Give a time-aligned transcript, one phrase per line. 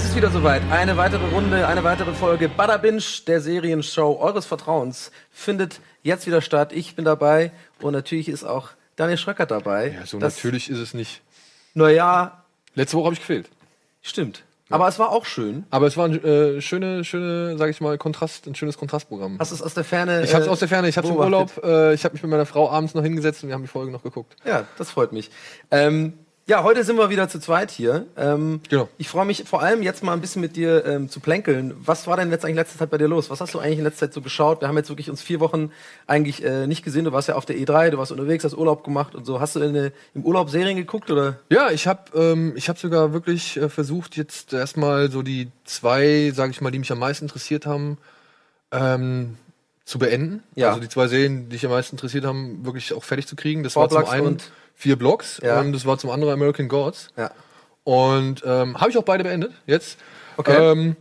[0.00, 0.62] Es ist wieder soweit.
[0.70, 6.40] Eine weitere Runde, eine weitere Folge Bada Binge, der Serienshow eures Vertrauens, findet jetzt wieder
[6.40, 6.72] statt.
[6.72, 9.94] Ich bin dabei und natürlich ist auch Daniel Schröckert dabei.
[9.98, 11.20] Ja, so das, natürlich ist es nicht.
[11.74, 12.44] Naja.
[12.74, 13.50] Letzte Woche habe ich gefehlt.
[14.00, 14.42] Stimmt.
[14.70, 15.64] Aber es war auch schön.
[15.68, 19.36] Aber es war ein äh, schöne, schöne, sag ich mal, Kontrast, ein schönes Kontrastprogramm.
[19.38, 20.24] Hast du es aus der Ferne?
[20.24, 20.88] Ich habe es aus der Ferne.
[20.88, 21.62] Ich hatte im Urlaub.
[21.62, 23.92] Äh, ich habe mich mit meiner Frau abends noch hingesetzt und wir haben die Folge
[23.92, 24.34] noch geguckt.
[24.46, 25.30] Ja, das freut mich.
[25.70, 26.14] Ähm,
[26.50, 28.06] ja, heute sind wir wieder zu zweit hier.
[28.16, 28.88] Ähm, genau.
[28.98, 31.74] Ich freue mich vor allem jetzt mal ein bisschen mit dir ähm, zu plänkeln.
[31.78, 33.30] Was war denn jetzt eigentlich letzte Zeit bei dir los?
[33.30, 34.60] Was hast du eigentlich in letzter Zeit so geschaut?
[34.60, 35.70] Wir haben jetzt wirklich uns vier Wochen
[36.08, 37.04] eigentlich äh, nicht gesehen.
[37.04, 39.38] Du warst ja auf der E3, du warst unterwegs, hast Urlaub gemacht und so.
[39.38, 41.38] Hast du eine, im Urlaub Serien geguckt oder?
[41.50, 46.32] Ja, ich habe ähm, ich hab sogar wirklich äh, versucht, jetzt erstmal so die zwei,
[46.34, 47.96] sage ich mal, die mich am meisten interessiert haben,
[48.72, 49.36] ähm,
[49.84, 50.42] zu beenden.
[50.56, 50.70] Ja.
[50.70, 53.62] Also die zwei Serien, die mich am meisten interessiert haben, wirklich auch fertig zu kriegen.
[53.62, 55.60] Das Four war zum einen und- vier Blocks Ja.
[55.60, 57.08] und das war zum anderen American Gods.
[57.16, 57.30] Ja.
[57.84, 59.98] Und ähm, habe ich auch beide beendet jetzt.
[60.36, 60.72] Okay.
[60.72, 60.96] Ähm,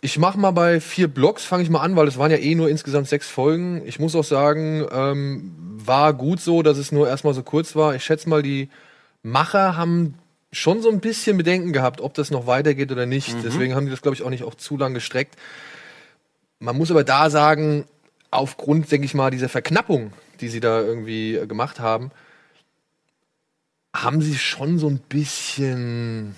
[0.00, 2.54] ich mache mal bei vier Blocks, fange ich mal an, weil es waren ja eh
[2.54, 3.82] nur insgesamt sechs Folgen.
[3.84, 5.52] Ich muss auch sagen, ähm,
[5.84, 7.94] war gut so, dass es nur erstmal so kurz war.
[7.94, 8.70] Ich schätze mal, die
[9.22, 10.14] Macher haben
[10.52, 13.36] schon so ein bisschen Bedenken gehabt, ob das noch weitergeht oder nicht.
[13.44, 15.36] Deswegen haben die das, glaube ich, auch nicht auch zu lang gestreckt.
[16.58, 17.84] Man muss aber da sagen,
[18.30, 22.10] aufgrund, denke ich mal, dieser Verknappung, die sie da irgendwie äh, gemacht haben,
[24.02, 26.34] haben sie schon so ein bisschen.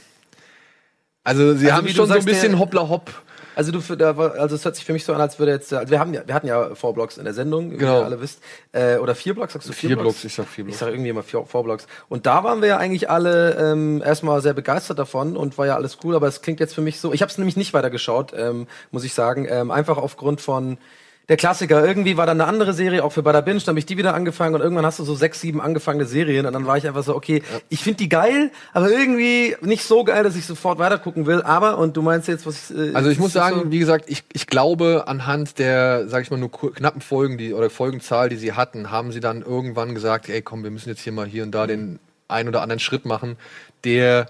[1.24, 3.10] Also sie Also haben schon so ein bisschen hoppla hopp.
[3.54, 5.52] Also du für, da war, also es hört sich für mich so an, als würde
[5.52, 7.98] jetzt, also wir haben ja, wir hatten ja Four Blocks in der Sendung, wie Genau.
[8.00, 8.40] ihr alle wisst,
[8.72, 10.78] äh, oder vier Blocks, sagst du vier, Vier Blocks, ich sag vier Ich Blocks.
[10.80, 11.86] sag irgendwie immer vier, Four Blocks.
[12.08, 15.74] Und da waren wir ja eigentlich alle ähm, erstmal sehr begeistert davon und war ja
[15.76, 18.32] alles cool, aber es klingt jetzt für mich so, ich habe es nämlich nicht weitergeschaut,
[18.34, 20.78] ähm, muss ich sagen, ähm, einfach aufgrund von
[21.28, 21.84] der Klassiker.
[21.86, 24.14] Irgendwie war da eine andere Serie, auch für Bada Binge, dann habe ich die wieder
[24.14, 27.04] angefangen und irgendwann hast du so sechs, sieben angefangene Serien und dann war ich einfach
[27.04, 31.26] so, okay, ich finde die geil, aber irgendwie nicht so geil, dass ich sofort weitergucken
[31.26, 31.42] will.
[31.42, 33.70] Aber, und du meinst jetzt, was äh, Also ich muss sagen, so?
[33.70, 37.70] wie gesagt, ich, ich glaube, anhand der, sag ich mal, nur knappen Folgen, die oder
[37.70, 41.12] Folgenzahl, die sie hatten, haben sie dann irgendwann gesagt, ey komm, wir müssen jetzt hier
[41.12, 43.36] mal hier und da den ein oder anderen Schritt machen,
[43.84, 44.26] der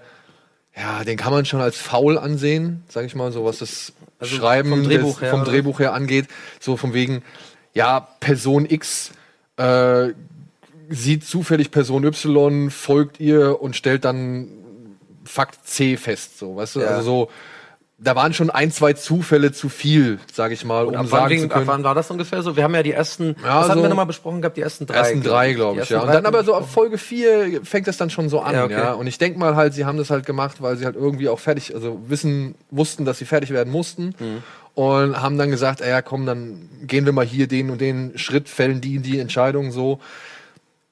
[0.75, 3.93] ja, den kann man schon als faul ansehen, sag ich mal, so was das
[4.23, 5.43] Also Schreiben vom Drehbuch des, her, vom?
[5.43, 6.27] Drehbuch her angeht,
[6.59, 7.23] so von wegen,
[7.73, 9.11] ja, Person X
[9.57, 10.09] äh,
[10.89, 14.47] sieht zufällig Person Y, folgt ihr und stellt dann
[15.25, 16.81] Fakt C fest, so, weißt du?
[16.87, 17.29] Also so,
[18.03, 21.29] da waren schon ein, zwei Zufälle zu viel, sag ich mal, um Ab wann, sagen
[21.29, 21.61] wegen, zu können.
[21.69, 22.55] ab wann war das ungefähr so?
[22.57, 24.57] Wir haben ja die ersten, Ja, was hatten so- wir nochmal besprochen gehabt?
[24.57, 24.95] Die ersten drei.
[24.97, 26.01] ersten drei, glaube ich, ja.
[26.01, 28.91] Und dann aber so ab Folge vier fängt das dann schon so an, Ja, ja,
[28.91, 28.99] okay.
[28.99, 31.39] Und ich denk mal halt, sie haben das halt gemacht, weil sie halt irgendwie auch
[31.39, 34.13] fertig, also wissen, wussten, dass sie fertig werden mussten.
[34.19, 34.43] Mhm.
[34.75, 38.17] Und haben dann gesagt, ey, ja komm, dann gehen wir mal hier den und den
[38.17, 39.99] Schritt, fällen die und die Entscheidung so.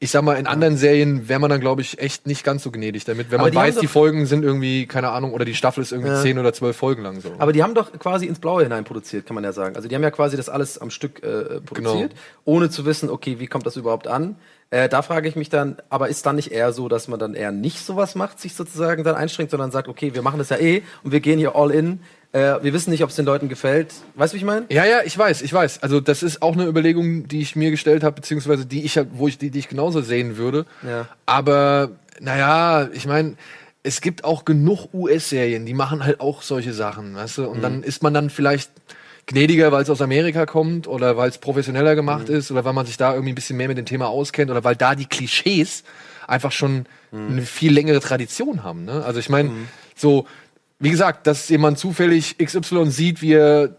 [0.04, 2.72] Ich sag mal, in anderen Serien wäre man dann, glaube ich, echt nicht ganz so
[2.72, 5.84] gnädig damit, wenn man die weiß, die Folgen sind irgendwie, keine Ahnung, oder die Staffel
[5.84, 6.20] ist irgendwie Ja.
[6.24, 7.32] zehn oder zwölf Folgen lang so.
[7.38, 9.76] Aber die haben doch quasi ins Blaue hinein produziert, kann man ja sagen.
[9.76, 12.22] Also die haben ja quasi das alles am Stück äh, produziert, Genau.
[12.46, 14.38] ohne zu wissen, okay, wie kommt das überhaupt an?
[14.72, 17.36] Äh, da frage ich mich dann, aber ist dann nicht eher so, dass man dann
[17.36, 20.58] eher nicht sowas macht, sich sozusagen dann einschränkt, sondern sagt, okay, wir machen das ja
[20.58, 22.00] eh und wir gehen hier all in.
[22.34, 23.94] Äh, wir wissen nicht, ob es den Leuten gefällt.
[24.16, 24.66] Weißt du, wie ich meine?
[24.70, 25.84] Ja, ja, ich weiß, ich weiß.
[25.84, 29.28] Also das ist auch eine Überlegung, die ich mir gestellt habe, beziehungsweise die ich wo
[29.28, 30.66] ich die, die ich genauso sehen würde.
[30.88, 31.08] Ja.
[31.26, 31.92] Aber
[32.22, 33.36] naja, ich meine,
[33.84, 37.48] es gibt auch genug US-Serien, die machen halt auch solche Sachen, weißt du?
[37.48, 37.62] Und Mhm.
[37.64, 38.72] dann ist man dann vielleicht
[39.26, 42.36] gnädiger, weil es aus Amerika kommt oder weil es professioneller gemacht Mhm.
[42.36, 44.64] ist oder weil man sich da irgendwie ein bisschen mehr mit dem Thema auskennt oder
[44.64, 45.84] weil da die Klischees
[46.28, 47.30] einfach schon Mhm.
[47.32, 48.86] eine viel längere Tradition haben.
[48.86, 49.04] Ne?
[49.04, 49.52] Also ich meine,
[49.96, 50.26] so,
[50.82, 53.70] wie gesagt, dass jemand zufällig XY sieht, wie er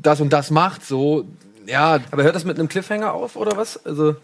[0.00, 1.24] das und das macht, so,
[1.66, 3.84] ja, Aber hört das mit einem Cliffhanger auf oder was?
[3.84, 4.18] Also jetzt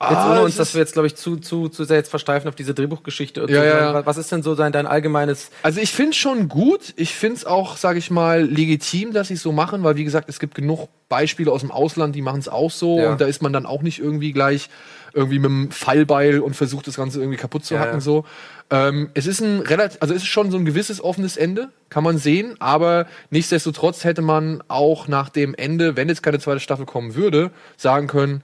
[0.00, 2.48] Ah, ohne uns, es dass wir jetzt, glaube ich, zu, zu, zu sehr jetzt versteifen
[2.48, 3.42] auf diese Drehbuchgeschichte.
[3.42, 3.66] Und Ja, so.
[3.66, 4.06] ja, ja.
[4.06, 6.92] Was ist denn so dein, dein allgemeines Also ich finde schon gut.
[6.96, 10.04] Ich finde es auch, sage ich mal, legitim, dass sie es so machen, weil wie
[10.04, 13.10] gesagt, es gibt genug Beispiele aus dem Ausland, die machen es auch so Ja.
[13.12, 14.70] und da ist man dann auch nicht irgendwie gleich
[15.12, 18.00] irgendwie mit dem Fallbeil und versucht das Ganze irgendwie kaputt zu Ja, hacken ja.
[18.00, 18.24] so.
[18.70, 22.04] Ähm, es ist ein relativ, also es ist schon so ein gewisses offenes Ende, kann
[22.04, 26.84] man sehen, aber nichtsdestotrotz hätte man auch nach dem Ende, wenn jetzt keine zweite Staffel
[26.86, 28.42] kommen würde, sagen können,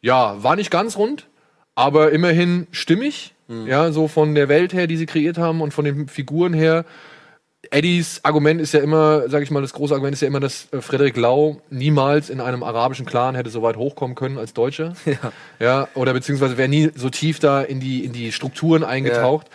[0.00, 1.26] ja, war nicht ganz rund,
[1.74, 3.66] aber immerhin stimmig, Mhm.
[3.66, 6.84] ja, so von der Welt her, die sie kreiert haben und von den Figuren her.
[7.70, 10.66] Eddies Argument ist ja immer, sag ich mal, das große Argument ist ja immer, dass
[10.72, 14.94] äh, Frederik Lau niemals in einem arabischen Clan hätte so weit hochkommen können als Deutscher.
[15.10, 15.32] Ja.
[15.58, 19.48] Ja, oder beziehungsweise wäre nie so tief da in die, in die Strukturen eingetaucht.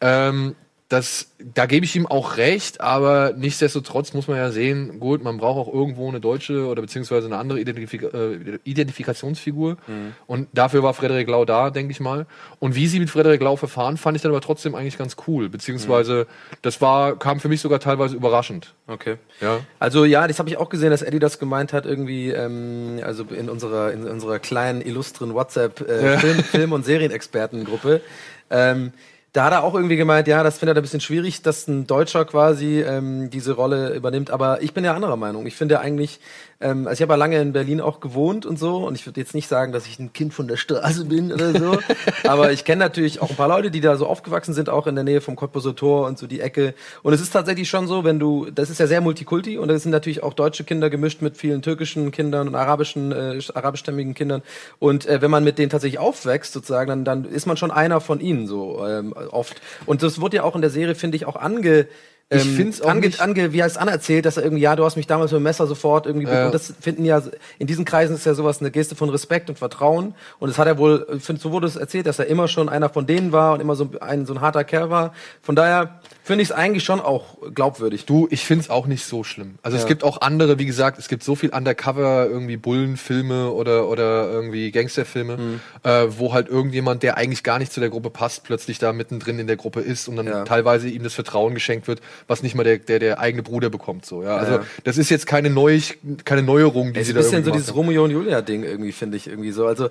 [0.00, 0.54] Ähm,
[0.92, 5.38] das, da gebe ich ihm auch recht, aber nichtsdestotrotz muss man ja sehen, gut, man
[5.38, 9.78] braucht auch irgendwo eine deutsche oder beziehungsweise eine andere Identifika äh, Identifikationsfigur.
[9.86, 10.12] Mhm.
[10.26, 12.26] Und dafür war Frederik Lau da, denke ich mal.
[12.58, 15.48] Und wie sie mit Frederik Lau verfahren, fand ich dann aber trotzdem eigentlich ganz cool.
[15.48, 16.56] Beziehungsweise, mhm.
[16.60, 18.74] das war, kam für mich sogar teilweise überraschend.
[18.86, 19.16] Okay.
[19.40, 19.60] Ja.
[19.78, 23.24] Also ja, das habe ich auch gesehen, dass Eddie das gemeint hat, irgendwie, ähm, also
[23.24, 26.18] in unserer, in unserer kleinen, illustren WhatsApp äh, ja.
[26.18, 28.02] Film, Film- und Serienexpertengruppe.
[28.50, 28.92] Ähm,
[29.32, 31.86] da hat er auch irgendwie gemeint, ja, das findet er ein bisschen schwierig, dass ein
[31.86, 34.30] Deutscher quasi ähm, diese Rolle übernimmt.
[34.30, 35.46] Aber ich bin ja anderer Meinung.
[35.46, 36.20] Ich finde eigentlich,
[36.62, 38.86] ähm, also ich habe ja lange in Berlin auch gewohnt und so.
[38.86, 41.52] Und ich würde jetzt nicht sagen, dass ich ein Kind von der Straße bin oder
[41.52, 41.78] so.
[42.28, 44.94] aber ich kenne natürlich auch ein paar Leute, die da so aufgewachsen sind, auch in
[44.94, 46.74] der Nähe vom Cottbuser Tor und so die Ecke.
[47.02, 49.82] Und es ist tatsächlich schon so, wenn du, das ist ja sehr multikulti und es
[49.82, 54.42] sind natürlich auch deutsche Kinder gemischt mit vielen türkischen Kindern und arabischen, äh, arabischstämmigen Kindern.
[54.78, 58.00] Und äh, wenn man mit denen tatsächlich aufwächst, sozusagen, dann, dann ist man schon einer
[58.00, 59.60] von ihnen so ähm, oft.
[59.86, 61.86] Und das wurde ja auch in der Serie, finde ich, auch ange
[62.32, 64.96] ich ähm, finde es ange, ange, wie heißt anerzählt, dass er irgendwie, ja, du hast
[64.96, 66.46] mich damals mit dem Messer sofort irgendwie, ja.
[66.46, 67.22] und das finden ja,
[67.58, 70.14] in diesen Kreisen ist ja sowas eine Geste von Respekt und Vertrauen.
[70.38, 72.68] Und das hat er wohl, ich finde, so wurde es erzählt, dass er immer schon
[72.68, 75.12] einer von denen war und immer so ein, so ein harter Kerl war.
[75.42, 78.06] Von daher, finde ich es eigentlich schon auch glaubwürdig.
[78.06, 79.56] Du, ich finde es auch nicht so schlimm.
[79.62, 79.82] Also ja.
[79.82, 84.30] es gibt auch andere, wie gesagt, es gibt so viel Undercover, irgendwie Bullenfilme oder, oder
[84.30, 85.60] irgendwie Gangsterfilme, mhm.
[85.82, 89.38] äh, wo halt irgendjemand, der eigentlich gar nicht zu der Gruppe passt, plötzlich da mittendrin
[89.40, 90.44] in der Gruppe ist und dann ja.
[90.44, 94.06] teilweise ihm das Vertrauen geschenkt wird, was nicht mal der, der, der eigene Bruder bekommt.
[94.06, 94.36] So, ja?
[94.36, 94.64] Also ja.
[94.84, 95.80] das ist jetzt keine, Neu
[96.24, 98.92] keine Neuerung, die es sie da ist ein bisschen so dieses Romeo und Julia-Ding irgendwie,
[98.92, 99.66] finde ich irgendwie so.
[99.66, 99.90] Also äh,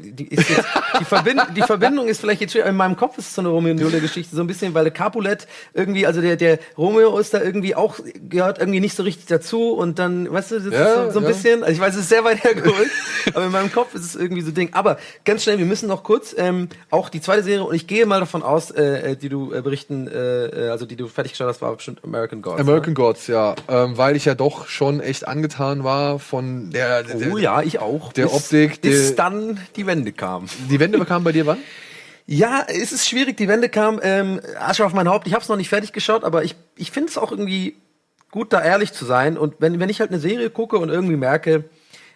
[0.00, 0.48] die, jetzt,
[1.00, 3.72] die, Verbind die Verbindung ist vielleicht jetzt in meinem Kopf ist es so eine Romeo
[3.72, 7.42] und Julia-Geschichte, so ein bisschen, weil der Capulet irgendwie, also der, der Romeo ist da
[7.42, 7.98] irgendwie auch,
[8.28, 11.18] gehört irgendwie nicht so richtig dazu und dann, weißt du, das ja, ist so, so
[11.20, 12.90] ein bisschen, also ich weiß, es ist sehr weit hergeholt,
[13.34, 14.70] aber in meinem Kopf ist es irgendwie so ein Ding.
[14.72, 18.06] Aber ganz schnell, wir müssen noch kurz ähm, auch die zweite Serie und ich gehe
[18.06, 21.08] mal davon aus, äh, äh die du äh, berichten, äh, äh, also die du
[21.42, 22.60] fertiggestellt hast, war bestimmt American Gods.
[22.60, 22.94] American ne?
[22.94, 27.38] Gods, ja, ähm, weil ich ja doch schon echt angetan war von der, der oh
[27.38, 28.12] ja, ich auch.
[28.12, 30.46] Der bis, Optik, bis dann die Wende kam.
[30.70, 31.58] Die Wende kam bei dir wann?
[32.26, 33.36] Ja, es ist schwierig.
[33.36, 35.26] Die Wende kam, ähm, Asche auf mein Haupt.
[35.26, 37.76] Ich habe es noch nicht fertig geschaut, aber ich, ich finde es auch irgendwie
[38.30, 39.36] gut, da ehrlich zu sein.
[39.36, 41.64] Und wenn, wenn ich halt eine Serie gucke und irgendwie merke,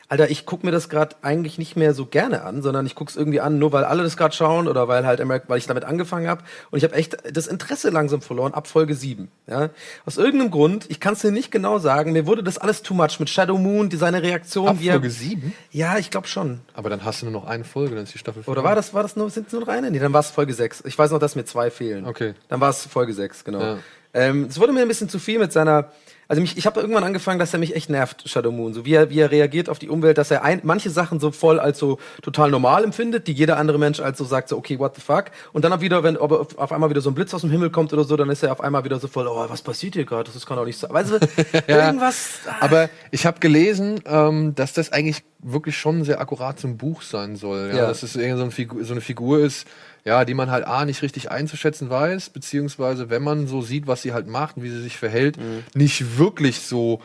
[0.08, 3.17] Alter, ich guck mir das gerade eigentlich nicht mehr so gerne an, sondern ich guck's
[3.17, 6.29] irgendwie an, nur weil alle das gerade schauen oder weil halt weil ich damit angefangen
[6.29, 9.70] habe und ich habe echt das Interesse langsam verloren ab Folge 7, ja?
[10.05, 12.94] Aus irgendeinem Grund, ich kann es dir nicht genau sagen, mir wurde das alles too
[12.94, 15.53] much mit Shadow Moon, die seine Reaktion ab Folge 7?
[15.73, 16.61] Ja, ich glaube schon.
[16.75, 18.94] Aber dann hast du nur noch eine Folge, dann ist die Staffel Oder war das
[18.94, 19.91] war das nur sind nur noch eine?
[19.91, 20.85] Nee, dann war es Folge 6.
[20.87, 22.06] Ich weiß noch, dass mir zwei fehlen.
[22.06, 22.35] Okay.
[22.49, 23.61] Dann war es Folge 6, genau.
[23.61, 23.79] Ja.
[24.14, 25.91] Ähm, es wurde mir ein bisschen zu viel mit seiner
[26.28, 28.75] also mich, ich habe irgendwann angefangen, dass er mich echt nervt, Shadow Moon.
[28.75, 31.31] So wie er, wie er reagiert auf die Umwelt, dass er ein, manche Sachen so
[31.31, 34.78] voll als so total normal empfindet, die jeder andere Mensch als so sagt, so okay,
[34.78, 35.26] what the fuck.
[35.52, 37.50] Und dann auch wieder, wenn ob auf, auf einmal wieder so ein Blitz aus dem
[37.50, 39.94] Himmel kommt oder so, dann ist er auf einmal wieder so voll, oh, was passiert
[39.94, 40.31] hier gerade?
[40.32, 40.93] Das kann doch nicht sein.
[40.93, 41.19] Weißt du,
[41.69, 42.40] ja, irgendwas.
[42.46, 42.56] Ah.
[42.61, 47.37] Aber ich habe gelesen, ähm, dass das eigentlich wirklich schon sehr akkurat zum Buch sein
[47.37, 47.69] soll.
[47.69, 47.76] Ja?
[47.76, 47.87] ja.
[47.87, 49.67] Dass es irgendwie so, ein so eine Figur ist,
[50.06, 54.03] ja, die man halt A nicht richtig einzuschätzen weiß, beziehungsweise wenn man so sieht, was
[54.03, 55.64] sie halt macht und wie sie sich verhält, mhm.
[55.75, 57.00] nicht wirklich so,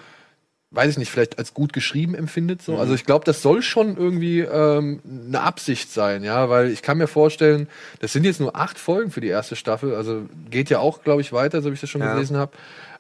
[0.69, 2.61] weiß ich nicht, vielleicht als gut geschrieben empfindet.
[2.61, 2.73] So.
[2.73, 2.79] Mhm.
[2.79, 6.99] Also ich glaube, das soll schon irgendwie ähm, eine Absicht sein, ja, weil ich kann
[6.99, 7.67] mir vorstellen,
[8.01, 10.21] das sind jetzt nur acht Folgen für die erste Staffel, also
[10.51, 12.13] geht ja auch, glaube ich, weiter, so wie ich das schon ja.
[12.13, 12.51] gelesen habe.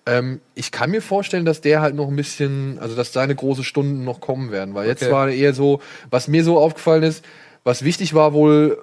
[0.07, 3.63] Ähm, ich kann mir vorstellen, dass der halt noch ein bisschen, also dass seine große
[3.63, 4.99] Stunden noch kommen werden, weil okay.
[4.99, 7.23] jetzt war eher so, was mir so aufgefallen ist,
[7.63, 8.77] was wichtig war wohl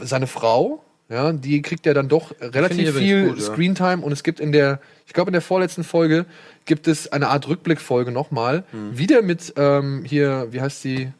[0.00, 4.22] äh, seine Frau, ja, die kriegt ja dann doch relativ viel gut, Screentime und es
[4.22, 6.26] gibt in der, ich glaube in der vorletzten Folge
[6.66, 8.98] gibt es eine Art Rückblickfolge nochmal, mhm.
[8.98, 11.12] wieder mit ähm, hier, wie heißt sie?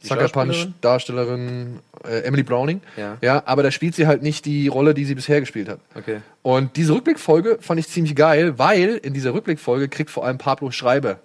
[0.00, 2.82] Sucker Punch Darstellerin äh, Emily Browning.
[2.96, 3.16] Ja.
[3.22, 5.80] ja, aber da spielt sie halt nicht die Rolle, die sie bisher gespielt hat.
[5.94, 6.20] Okay.
[6.42, 10.70] Und diese Rückblickfolge fand ich ziemlich geil, weil in dieser Rückblickfolge kriegt vor allem Pablo
[10.70, 11.20] Schreiber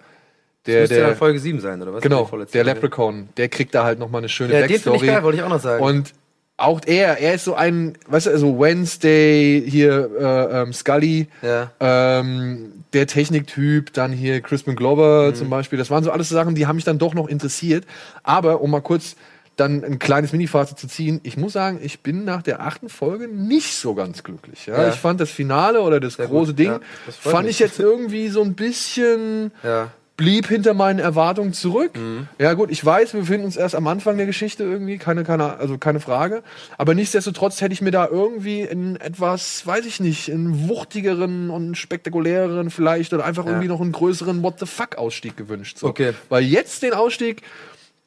[0.70, 2.02] der, das der, ja Folge 7 sein, oder was?
[2.02, 4.98] Genau, der Leprechaun, der kriegt da halt nochmal eine schöne ja, Backstory.
[4.98, 5.82] Den ich geil, wollte ich auch noch sagen.
[5.82, 6.12] Und
[6.60, 11.72] auch er, er ist so ein, weißt du, also Wednesday, hier äh, ähm, Scully, ja.
[11.80, 15.34] ähm, der Techniktyp, dann hier Crispin Glover mhm.
[15.34, 15.78] zum Beispiel.
[15.78, 17.86] Das waren so alles Sachen, die haben mich dann doch noch interessiert.
[18.22, 19.16] Aber um mal kurz
[19.56, 23.28] dann ein kleines Mini-Fazit zu ziehen, ich muss sagen, ich bin nach der achten Folge
[23.28, 24.66] nicht so ganz glücklich.
[24.66, 24.82] Ja?
[24.82, 24.88] ja.
[24.88, 26.58] Ich fand das Finale oder das Sehr große gut.
[26.58, 27.56] Ding, ja, das fand mich.
[27.56, 31.96] ich jetzt irgendwie so ein bisschen ja blieb hinter meinen Erwartungen zurück.
[31.96, 32.28] Mhm.
[32.38, 35.56] Ja gut, ich weiß, wir befinden uns erst am Anfang der Geschichte irgendwie, keine, keine,
[35.56, 36.42] also keine Frage.
[36.76, 41.74] Aber nichtsdestotrotz hätte ich mir da irgendwie in etwas, weiß ich nicht, einen wuchtigeren und
[41.74, 43.52] spektakuläreren vielleicht oder einfach ja.
[43.52, 45.78] irgendwie noch einen größeren What the fuck Ausstieg gewünscht.
[45.78, 45.86] So.
[45.86, 46.12] Okay.
[46.28, 47.40] Weil jetzt den Ausstieg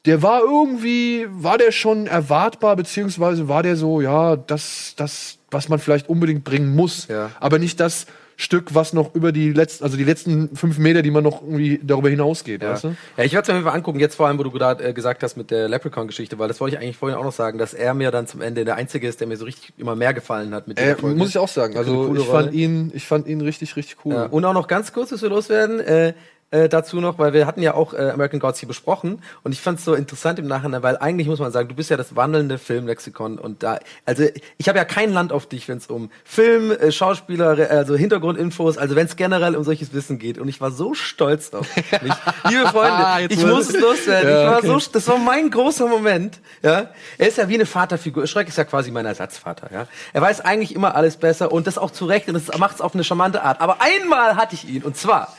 [0.04, 5.70] der war irgendwie, war der schon erwartbar, beziehungsweise war der so, ja, das, das, was
[5.70, 7.30] man vielleicht unbedingt bringen muss, Ja.
[7.40, 8.06] aber nicht das
[8.36, 11.80] Stück, was noch über die letzten, also die letzten fünf Meter, die man noch irgendwie
[11.82, 12.72] darüber hinausgeht, Ja.
[12.72, 12.96] weißt du?
[13.16, 15.22] ja, ich werde es mir Fall angucken, jetzt vor allem, wo du gerade äh, gesagt
[15.22, 17.94] hast mit der Leprechaun-Geschichte, weil das wollte ich eigentlich vorhin auch noch sagen, dass er
[17.94, 20.66] mir dann zum Ende der Einzige ist, der mir so richtig immer mehr gefallen hat
[20.68, 21.16] mit Äh, Folge.
[21.16, 21.76] muss ich auch sagen.
[21.76, 22.56] Also ich fand Rolle.
[22.56, 24.14] ihn, ich fand ihn richtig, richtig cool.
[24.14, 26.14] Ja, und auch noch ganz kurz, dass wir loswerden, äh,
[26.50, 29.60] äh, dazu noch, weil wir hatten ja auch äh, American Gods hier besprochen und ich
[29.60, 32.14] fand es so interessant im Nachhinein, weil eigentlich muss man sagen, du bist ja das
[32.14, 34.24] wandelnde Filmlexikon und da, also
[34.56, 38.78] ich habe ja kein Land auf dich, wenn es um Film, äh, Schauspieler, also Hintergrundinfos,
[38.78, 41.84] also wenn es generell um solches Wissen geht und ich war so stolz auf mich.
[42.48, 44.30] Liebe Freunde, Jetzt ich muss es loswerden.
[44.30, 44.80] Ja, ich war okay.
[44.80, 46.40] so, das war mein großer Moment.
[46.62, 48.26] Ja, er ist ja wie eine Vaterfigur.
[48.26, 49.70] Schreck ist ja quasi mein Ersatzvater.
[49.72, 52.76] Ja, er weiß eigentlich immer alles besser und das auch zu Recht und das macht
[52.76, 53.60] es auf eine charmante Art.
[53.60, 55.34] Aber einmal hatte ich ihn und zwar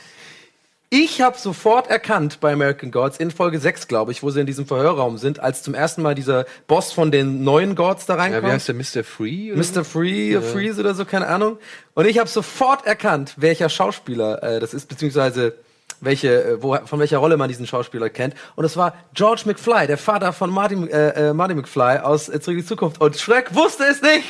[0.88, 4.46] ich habe sofort erkannt bei American Gods in Folge 6, glaube ich, wo sie in
[4.46, 8.20] diesem Verhörraum sind, als zum ersten Mal dieser Boss von den neuen Gods da Ja,
[8.22, 8.44] reinkommt.
[8.44, 9.04] wie heißt der Mr.
[9.04, 9.52] Free?
[9.52, 9.60] oder?
[9.60, 9.84] Mr.
[9.84, 11.58] Free, Freeze oder so, keine Ahnung.
[11.94, 15.54] Und ich habe sofort erkannt, welcher Schauspieler äh, das ist, beziehungsweise
[16.00, 18.34] welche, äh, wo, von welcher Rolle man diesen Schauspieler kennt.
[18.54, 22.38] Und es war George McFly, der Vater von Marty, äh, äh, Marty McFly aus äh,
[22.40, 23.00] Zurück in die Zukunft.
[23.00, 24.24] Und Shrek wusste es nicht.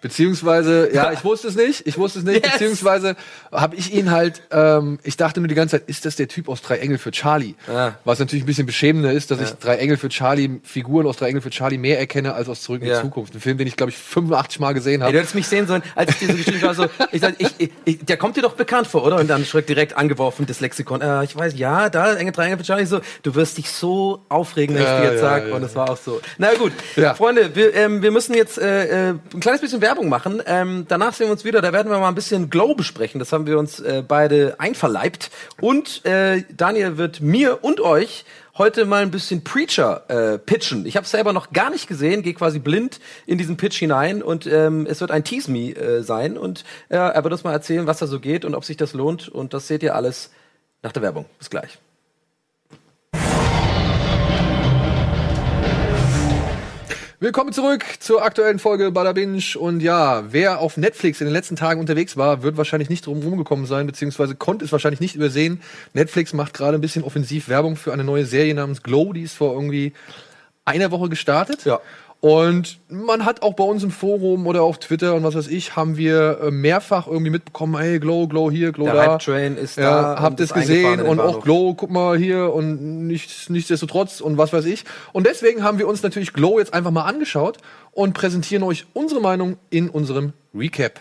[0.00, 2.52] Beziehungsweise, ja, ich wusste es nicht, ich wusste es nicht, Yes.
[2.52, 3.16] beziehungsweise
[3.52, 6.48] habe ich ihn halt, ähm, ich dachte nur die ganze Zeit, ist das der Typ
[6.48, 7.54] aus Drei Engel für Charlie?
[7.66, 7.96] Ja.
[8.04, 9.46] Was natürlich ein bisschen beschämender ist, dass Ja.
[9.46, 12.62] ich Drei Engel für Charlie, Figuren aus Drei Engel für Charlie mehr erkenne als aus
[12.62, 12.96] Zurück in Ja.
[12.96, 13.34] die Zukunft.
[13.34, 15.12] Ein Film, den ich glaube ich 85 Mal gesehen habe.
[15.12, 17.70] du hättest mich sehen sollen, als ich dir so geschrieben habe, so, ich sag, ich,
[17.84, 19.16] ich, der kommt dir doch bekannt vor, oder?
[19.16, 21.00] Und dann Schreck direkt angeworfen, das Lexikon.
[21.00, 24.22] Äh, ich weiß, ja, da, enge drei Engel für Charlie, so, du wirst dich so
[24.28, 25.48] aufregen, wenn ich dir jetzt ja, sag.
[25.48, 25.54] ja.
[25.54, 26.20] Und es war auch so.
[26.38, 26.72] Na gut.
[27.16, 30.42] Freunde, wir, ähm, wir müssen jetzt äh, äh, ein kleines bisschen Werbung machen.
[30.46, 33.18] Ähm, danach sehen wir uns wieder, da werden wir mal ein bisschen Glow besprechen.
[33.18, 35.30] Das haben wir uns äh, beide einverleibt.
[35.60, 38.24] Und äh, Daniel wird mir und euch
[38.56, 40.84] heute mal ein bisschen Preacher äh, pitchen.
[40.86, 44.46] Ich habe selber noch gar nicht gesehen, gehe quasi blind in diesen Pitch hinein und
[44.46, 47.86] ähm, es wird ein Tease Me äh, sein und äh, er wird uns mal erzählen,
[47.86, 50.30] was da so geht und ob sich das lohnt und das seht ihr alles
[50.82, 51.26] nach der Werbung.
[51.38, 51.78] Bis gleich.
[57.22, 59.42] Willkommen zurück zur aktuellen Folge Bada Binge.
[59.58, 63.20] Und ja, wer auf Netflix in den letzten Tagen unterwegs war, wird wahrscheinlich nicht drum
[63.20, 65.60] rumgekommen sein, beziehungsweise konnte es wahrscheinlich nicht übersehen.
[65.92, 69.34] Netflix macht gerade ein bisschen offensiv Werbung für eine neue Serie namens Glow, die ist
[69.34, 69.92] vor irgendwie
[70.64, 71.66] einer Woche gestartet.
[71.66, 71.80] Ja.
[72.20, 75.74] Und man hat auch bei uns im Forum oder auf Twitter und was weiß ich,
[75.74, 79.12] haben wir äh, mehrfach irgendwie mitbekommen, hey, Glow, Glow hier, Glow Der da.
[79.12, 81.40] Hype-Train ist ja, da Habt es gesehen und auch.
[81.40, 84.84] Glow, guck mal hier und nichts, nichtsdestotrotz und was weiß ich.
[85.14, 87.56] Und deswegen haben wir uns natürlich Glow jetzt einfach mal angeschaut
[87.92, 91.00] und präsentieren euch unsere Meinung in unserem Recap.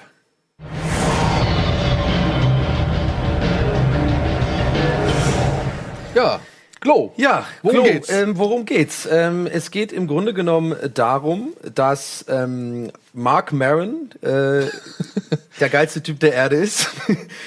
[6.16, 6.40] Ja,
[6.82, 7.12] Glow.
[7.18, 8.10] Ja, Worum Klo, geht's?
[8.10, 9.08] Ähm, worum geht's?
[9.12, 14.66] Ähm, es geht im Grunde genommen darum, dass ähm, Mark Maron äh,
[15.60, 16.90] der geilste Typ der Erde ist.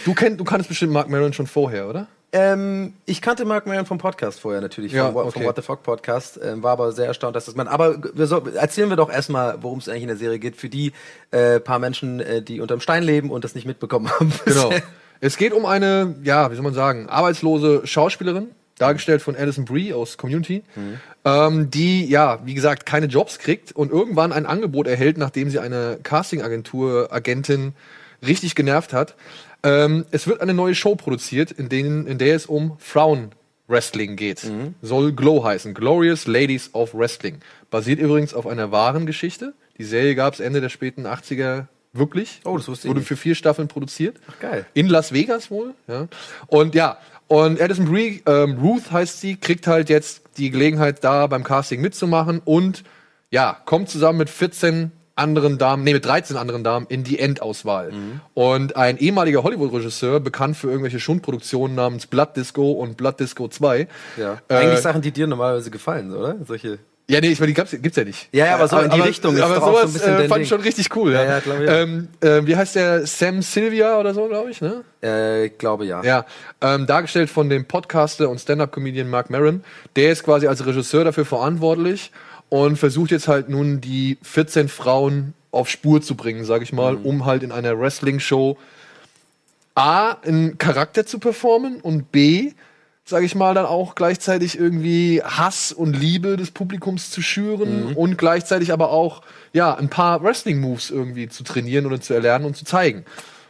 [0.04, 2.06] Du, kenn, du kanntest bestimmt Mark Maron schon vorher, oder?
[2.34, 5.32] ähm, ich kannte Mark Maron vom Podcast vorher natürlich, Ja, vom, What- okay.
[5.40, 7.68] vom What the Fuck Podcast, ähm, war aber sehr erstaunt, dass das man.
[7.68, 10.70] Aber wir so, erzählen wir doch erstmal, worum es eigentlich in der Serie geht, für
[10.70, 10.92] die
[11.30, 14.32] äh, paar Menschen, äh, die unterm Stein leben und das nicht mitbekommen haben.
[14.46, 14.70] Genau.
[15.20, 18.48] Es geht um eine, ja, wie soll man sagen, arbeitslose Schauspielerin,
[18.78, 20.62] dargestellt von Alison Brie aus Community,
[21.24, 25.58] ähm, die, ja, wie gesagt, keine Jobs kriegt und irgendwann ein Angebot erhält, nachdem sie
[25.60, 27.74] eine Casting-Agentur-Agentin
[28.26, 29.14] richtig genervt hat.
[29.62, 34.50] Ähm, es wird eine neue Show produziert, in, denen, in der es um Frauen-Wrestling geht.
[34.80, 35.74] Soll Glow heißen.
[35.74, 37.38] Glorious Ladies of Wrestling.
[37.70, 39.54] Basiert übrigens auf einer wahren Geschichte.
[39.78, 42.40] Die Serie gab es Ende der späten 80er wirklich.
[42.44, 43.08] Oh, das wusste ich Wurde nicht.
[43.08, 44.16] für vier Staffeln produziert.
[44.40, 44.66] geil.
[44.74, 45.74] In Las Vegas wohl.
[45.86, 46.08] Ja.
[46.46, 46.98] Und ja,
[47.28, 51.80] und Addison Brie, ähm, Ruth heißt sie, kriegt halt jetzt die Gelegenheit, da beim Casting
[51.80, 52.84] mitzumachen und
[53.30, 57.92] ja, kommt zusammen mit 14 anderen Damen, nee, mit 13 anderen Damen in die Endauswahl.
[57.92, 58.20] Mhm.
[58.34, 63.88] Und ein ehemaliger Hollywood-Regisseur, bekannt für irgendwelche Schundproduktionen namens Blood Disco und Blood Disco 2.
[64.16, 64.38] Ja.
[64.48, 66.36] Äh, Eigentlich Sachen, die dir normalerweise gefallen, oder?
[66.46, 66.78] Solche.
[67.12, 68.28] Ja, nee, ich meine, die gab's, gibt's ja nicht.
[68.32, 70.20] Ja, ja, aber so in die Richtung ist aber doch auch so ein sowas bisschen
[70.20, 71.12] äh, fand ich schon richtig cool.
[71.12, 73.06] Ja, Ja, ja, glaub ich ähm, äh, Wie heißt der?
[73.06, 74.82] Sam Sylvia oder so, glaube ich, ne?
[75.02, 76.02] Äh, ich glaube ja.
[76.02, 76.24] Ja,
[76.62, 79.62] ähm, dargestellt von dem Podcaster und Stand-Up-Comedian Mark Maron.
[79.94, 82.12] Der ist quasi als Regisseur dafür verantwortlich
[82.48, 86.96] und versucht jetzt halt nun die 14 Frauen auf Spur zu bringen, sage ich mal,
[86.96, 88.56] um halt in einer Wrestling-Show
[89.74, 92.52] A, einen Charakter zu performen und B,
[93.04, 98.16] sage ich mal, dann auch gleichzeitig irgendwie Hass und Liebe des Publikums zu schüren und
[98.16, 102.64] gleichzeitig aber auch, ja, ein paar Wrestling-Moves irgendwie zu trainieren oder zu erlernen und zu
[102.64, 103.04] zeigen.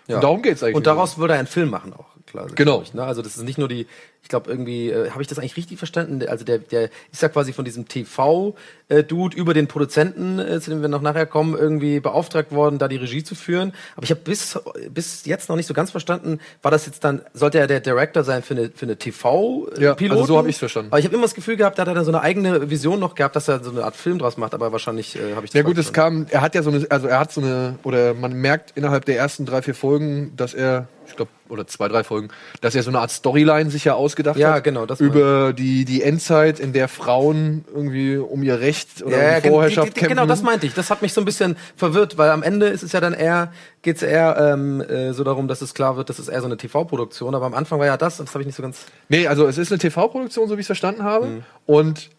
[0.08, 0.16] Ja.
[0.16, 0.76] Und darum geht's eigentlich.
[0.76, 2.46] Und daraus würde er einen Film machen auch, klar.
[2.54, 2.82] Genau.
[2.82, 3.04] Ich, ne?
[3.04, 3.86] Also das ist nicht nur die
[4.22, 6.26] Ich glaube, irgendwie, äh, habe ich das eigentlich richtig verstanden?
[6.28, 10.80] Also der, der ist ja quasi von diesem TV-Dude über den Produzenten, äh, zu dem
[10.80, 13.72] wir noch nachher kommen, irgendwie beauftragt worden, da die Regie zu führen.
[13.96, 14.58] Aber ich habe bis,
[14.90, 18.22] bis jetzt noch nicht so ganz verstanden, war das jetzt dann, sollte er der Director
[18.22, 19.78] sein für eine, für eine TV-Pilot?
[19.78, 20.92] Ja, also so habe ich es verstanden.
[20.92, 23.00] Aber ich habe immer das Gefühl gehabt, da hat er dann so eine eigene Vision
[23.00, 25.50] noch gehabt, dass er so eine Art Film draus macht, aber wahrscheinlich äh, habe ich
[25.50, 27.78] das Ja gut, es kam, er hat ja so eine, also er hat so eine,
[27.82, 31.88] oder man merkt innerhalb der ersten drei, vier Folgen, dass er, ich glaube, oder zwei,
[31.88, 32.28] drei Folgen,
[32.60, 34.64] dass er so eine Art Storyline sich ja ausgedacht Ja, hat.
[34.64, 39.36] genau, das Über die, die Endzeit, in der Frauen irgendwie um ihr Recht oder Ja,
[39.36, 40.16] um die Vorherrschaft die, die, kämpfen.
[40.16, 40.74] Genau, das meinte ich.
[40.74, 43.52] Das hat mich so ein bisschen verwirrt, weil am Ende ist es ja dann eher,
[43.82, 46.46] geht es eher ähm, äh, so darum, dass es klar wird, das ist eher so
[46.46, 47.34] eine TV-Produktion.
[47.34, 48.86] Aber am Anfang war ja das, und das habe ich nicht so ganz.
[49.08, 51.26] Nee, also es ist eine TV-Produktion, so wie ich es verstanden habe.
[51.26, 51.42] Mhm.
[51.66, 52.10] Und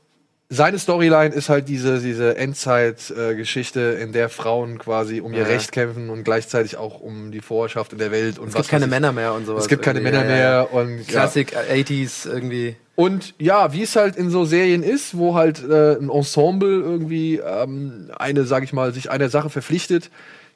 [0.49, 5.45] seine Storyline ist halt diese, diese Endzeit-Geschichte, in der Frauen quasi um ihr Ja.
[5.45, 8.37] Recht kämpfen und gleichzeitig auch um die Vorherrschaft in der Welt.
[8.39, 9.63] Und Es gibt keine Männer mehr und sowas.
[9.63, 10.17] Es gibt keine irgendwie.
[10.17, 10.67] Männer Ja, ja, ja.
[10.69, 12.75] mehr und äh, 80s irgendwie.
[12.95, 17.37] Und ja, wie es halt in so Serien ist, wo halt äh, ein Ensemble irgendwie
[17.37, 20.11] ähm, eine, sag ich mal, sich einer Sache verpflichtet,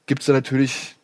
[0.06, 0.96] gibt es da natürlich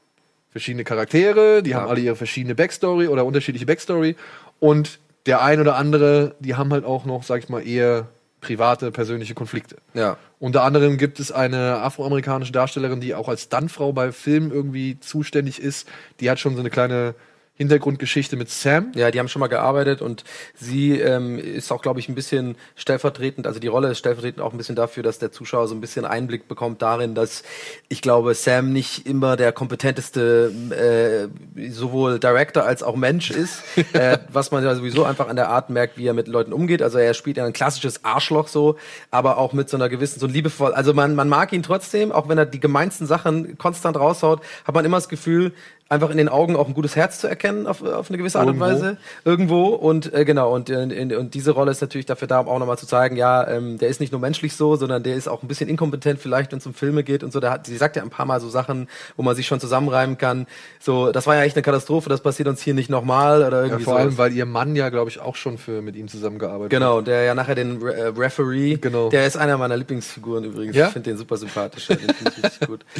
[0.51, 4.15] verschiedene Charaktere, die haben alle ihre verschiedene Backstory oder unterschiedliche Backstory.
[4.59, 8.07] Und der ein oder andere, die haben halt auch noch, sag ich mal, eher
[8.43, 9.77] private, persönliche Konflikte.
[9.93, 10.17] Ja.
[10.39, 15.61] Unter anderem gibt es eine afroamerikanische Darstellerin, die auch als Stuntfrau bei Filmen irgendwie zuständig
[15.61, 15.87] ist.
[16.19, 17.15] Die hat schon so eine kleine
[17.55, 18.91] Hintergrundgeschichte mit Sam.
[18.95, 20.23] Ja, die haben schon mal gearbeitet und
[20.55, 24.53] sie ähm, ist auch, glaube ich, ein bisschen stellvertretend, also die Rolle ist stellvertretend auch
[24.53, 27.43] ein bisschen dafür, dass der Zuschauer so ein bisschen Einblick bekommt darin, dass
[27.89, 33.61] ich glaube, Sam nicht immer der kompetenteste äh, sowohl Director als auch Mensch ist,
[33.93, 36.81] äh, was man ja sowieso einfach an der Art merkt, wie er mit Leuten umgeht.
[36.81, 38.77] Also er spielt ja ein klassisches Arschloch so,
[39.11, 42.27] aber auch mit so einer gewissen, so liebevoll, also man, man mag ihn trotzdem, auch
[42.27, 45.53] wenn er die gemeinsten Sachen konstant raushaut, hat man immer das Gefühl,
[45.93, 48.47] einfach in den Augen auch ein gutes Herz zu erkennen auf, auf eine gewisse Art
[48.47, 52.39] und Weise irgendwo und äh, genau und, äh, und diese Rolle ist natürlich dafür da,
[52.39, 55.15] um auch nochmal zu zeigen, ja, ähm, der ist nicht nur menschlich so, sondern der
[55.15, 57.39] ist auch ein bisschen inkompetent vielleicht, wenn es um Filme geht und so.
[57.39, 60.17] Der hat, sie sagt ja ein paar Mal so Sachen, wo man sich schon zusammenreimen
[60.17, 60.47] kann.
[60.79, 63.65] So, das war ja echt eine Katastrophe, das passiert uns hier nicht nochmal oder Ja,
[63.65, 63.99] irgendwie vor so.
[63.99, 67.23] allem, weil ihr Mann ja, glaube ich, auch schon für mit ihm zusammengearbeitet Genau, der
[67.23, 69.09] ja nachher den Re äh, Referee, Genau.
[69.09, 70.75] der ist einer meiner Lieblingsfiguren übrigens.
[70.75, 70.87] Ja?
[70.87, 71.87] Ich finde den super sympathisch.
[71.87, 72.85] Den finde ich richtig gut.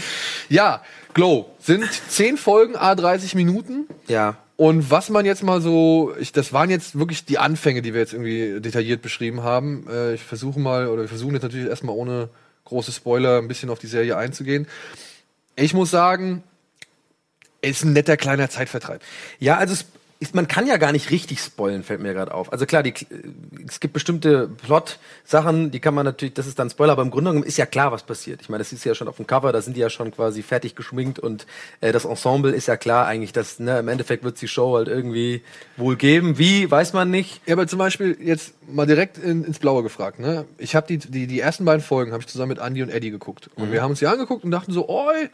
[0.49, 0.81] Ja,
[1.13, 3.87] Glow sind zehn Folgen, a 30 Minuten.
[4.07, 4.37] Ja.
[4.55, 8.01] Und was man jetzt mal so, ich, das waren jetzt wirklich die Anfänge, die wir
[8.01, 9.87] jetzt irgendwie detailliert beschrieben haben.
[9.89, 12.29] Äh, ich versuche mal, oder wir versuchen jetzt natürlich erstmal ohne
[12.65, 14.67] große Spoiler ein bisschen auf die Serie einzugehen.
[15.55, 16.43] Ich muss sagen,
[17.61, 19.01] ist ein netter kleiner Zeitvertreib.
[19.39, 19.85] Ja, also es
[20.19, 22.51] ist, man kann ja gar nicht richtig spoilen, fällt mir gerade auf.
[22.51, 22.93] Also klar, die,
[23.67, 27.31] es gibt bestimmte Plot-Sachen, die kann man natürlich, das ist dann Spoiler, aber im Grunde
[27.31, 28.41] genommen ist ja klar, was passiert.
[28.41, 30.41] Ich meine, das ist ja schon auf dem Cover, da sind die ja schon quasi
[30.41, 31.45] fertig geschminkt und
[31.81, 34.87] äh, das Ensemble ist ja klar eigentlich, dass ne, im Endeffekt wird die Show halt
[34.87, 35.41] irgendwie
[35.77, 36.37] wohl geben.
[36.37, 37.41] Wie, weiß man nicht.
[37.45, 40.19] Ja, aber zum Beispiel jetzt mal direkt in, ins Blaue gefragt.
[40.19, 40.45] Ne?
[40.57, 43.11] Ich habe die, die, die ersten beiden Folgen habe ich zusammen mit Andy und Eddie
[43.11, 43.49] geguckt.
[43.55, 45.29] Und wir haben uns die angeguckt und dachten so, oi,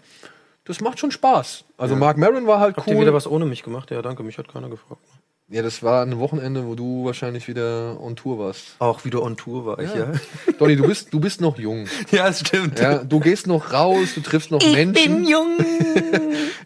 [0.70, 1.66] das macht schon Spaß.
[1.78, 3.02] Also Mark Maron war halt Habt ihr cool.
[3.02, 3.90] wieder was ohne mich gemacht?
[3.92, 5.02] Ja, danke, mich hat keiner gefragt.
[5.52, 8.76] Ja, das war ein Wochenende, wo du wahrscheinlich wieder on Tour warst.
[8.78, 10.12] Auch wieder on Tour war ich, ja.
[10.60, 11.88] Donny, du bist, du bist noch jung.
[12.12, 12.80] Ja, es stimmt.
[12.80, 15.28] Ja, du gehst noch raus, du triffst noch Menschen.
[15.28, 15.58] jung.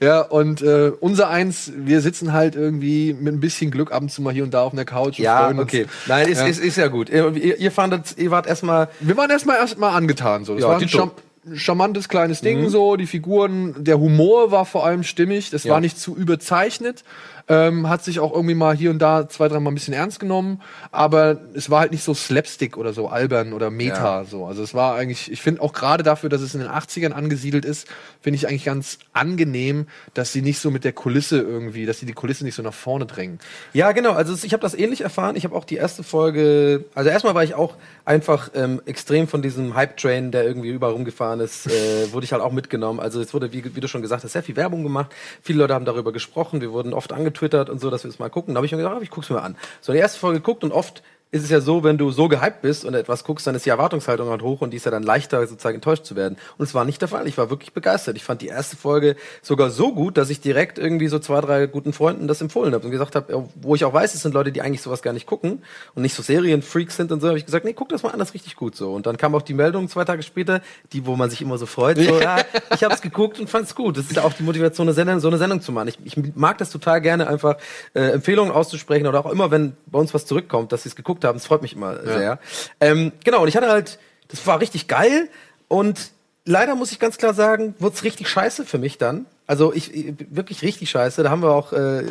[0.01, 4.09] Ja, und äh, unser eins, wir sitzen halt irgendwie mit ein bisschen Glück ab und
[4.09, 5.67] zu mal hier und da auf einer Couch und Ja, freuen uns.
[5.69, 5.85] okay.
[6.07, 6.47] Nein, ist, Ja.
[6.47, 7.09] ist, ist ja gut.
[7.09, 10.55] Ihr, ihr, ihr fandet, ihr wart erstmal Wir waren erstmal erstmal angetan so.
[10.55, 11.11] Das Ja, war ein Tito.
[11.53, 15.73] Charmantes kleines Ding so, die Figuren, der Humor war vor allem stimmig, das Ja.
[15.73, 17.03] war nicht zu überzeichnet.
[17.49, 20.61] Ähm, hat sich auch irgendwie mal hier und da zwei, dreimal ein bisschen ernst genommen,
[20.91, 24.23] aber es war halt nicht so Slapstick oder so albern oder Meta Ja.
[24.23, 24.45] so.
[24.45, 27.65] Also es war eigentlich, ich finde auch gerade dafür, dass es in den 80ern angesiedelt
[27.65, 27.87] ist,
[28.21, 32.05] finde ich eigentlich ganz angenehm, dass sie nicht so mit der Kulisse irgendwie, dass sie
[32.05, 33.39] die Kulisse nicht so nach vorne drängen.
[33.73, 34.13] Ja, genau.
[34.13, 35.35] Also ich habe das ähnlich erfahren.
[35.35, 36.85] Ich habe auch die erste Folge.
[36.95, 37.75] Also erstmal war ich auch
[38.05, 41.71] einfach ähm, extrem von diesem Hype-Train, der irgendwie überall rumgefahren ist, äh,
[42.13, 42.99] wurde ich halt auch mitgenommen.
[43.01, 45.11] Also es wurde, wie, wie du schon gesagt hast, sehr viel Werbung gemacht.
[45.41, 46.61] Viele Leute haben darüber gesprochen.
[46.61, 48.53] Wir wurden oft angetwittert und so, dass wir es mal gucken.
[48.53, 49.55] Da habe ich mir gedacht, ah, ich guck's mir mal an.
[49.81, 52.61] So die erste Folge geguckt und oft ist es ja so, wenn du so gehypt
[52.61, 55.01] bist und etwas guckst, dann ist die Erwartungshaltung halt hoch und die ist ja dann
[55.01, 56.37] leichter, sozusagen enttäuscht zu werden.
[56.59, 57.27] Und es war nicht der Fall.
[57.27, 58.17] Ich war wirklich begeistert.
[58.17, 61.65] Ich fand die erste Folge sogar so gut, dass ich direkt irgendwie so zwei, drei
[61.65, 64.51] guten Freunden das empfohlen habe und gesagt habe, wo ich auch weiß, es sind Leute,
[64.51, 65.63] die eigentlich sowas gar nicht gucken
[65.95, 68.19] und nicht so Serienfreaks sind und so, habe ich gesagt, nee, guck das mal an,
[68.19, 68.93] das ist richtig gut so.
[68.93, 71.65] Und dann kam auch die Meldung zwei Tage später, die, wo man sich immer so
[71.65, 72.41] freut, so, ja,
[72.75, 73.97] ich habe es geguckt und fand es gut.
[73.97, 75.87] Das ist ja auch die Motivation, eine Sendung, so eine Sendung zu machen.
[75.87, 77.57] Ich, ich mag das total gerne, einfach
[77.95, 81.22] äh, Empfehlungen auszusprechen oder auch immer, wenn bei uns was zurückkommt, dass sie es geguckt
[81.23, 81.37] haben.
[81.37, 82.39] Das freut mich immer sehr.
[82.79, 85.29] Ähm, genau, und ich hatte halt, das war richtig geil
[85.67, 86.11] und
[86.45, 89.25] leider muss ich ganz klar sagen, wird's richtig scheiße für mich dann.
[89.47, 91.23] Also ich, ich wirklich richtig scheiße.
[91.23, 92.03] Da haben wir auch, äh,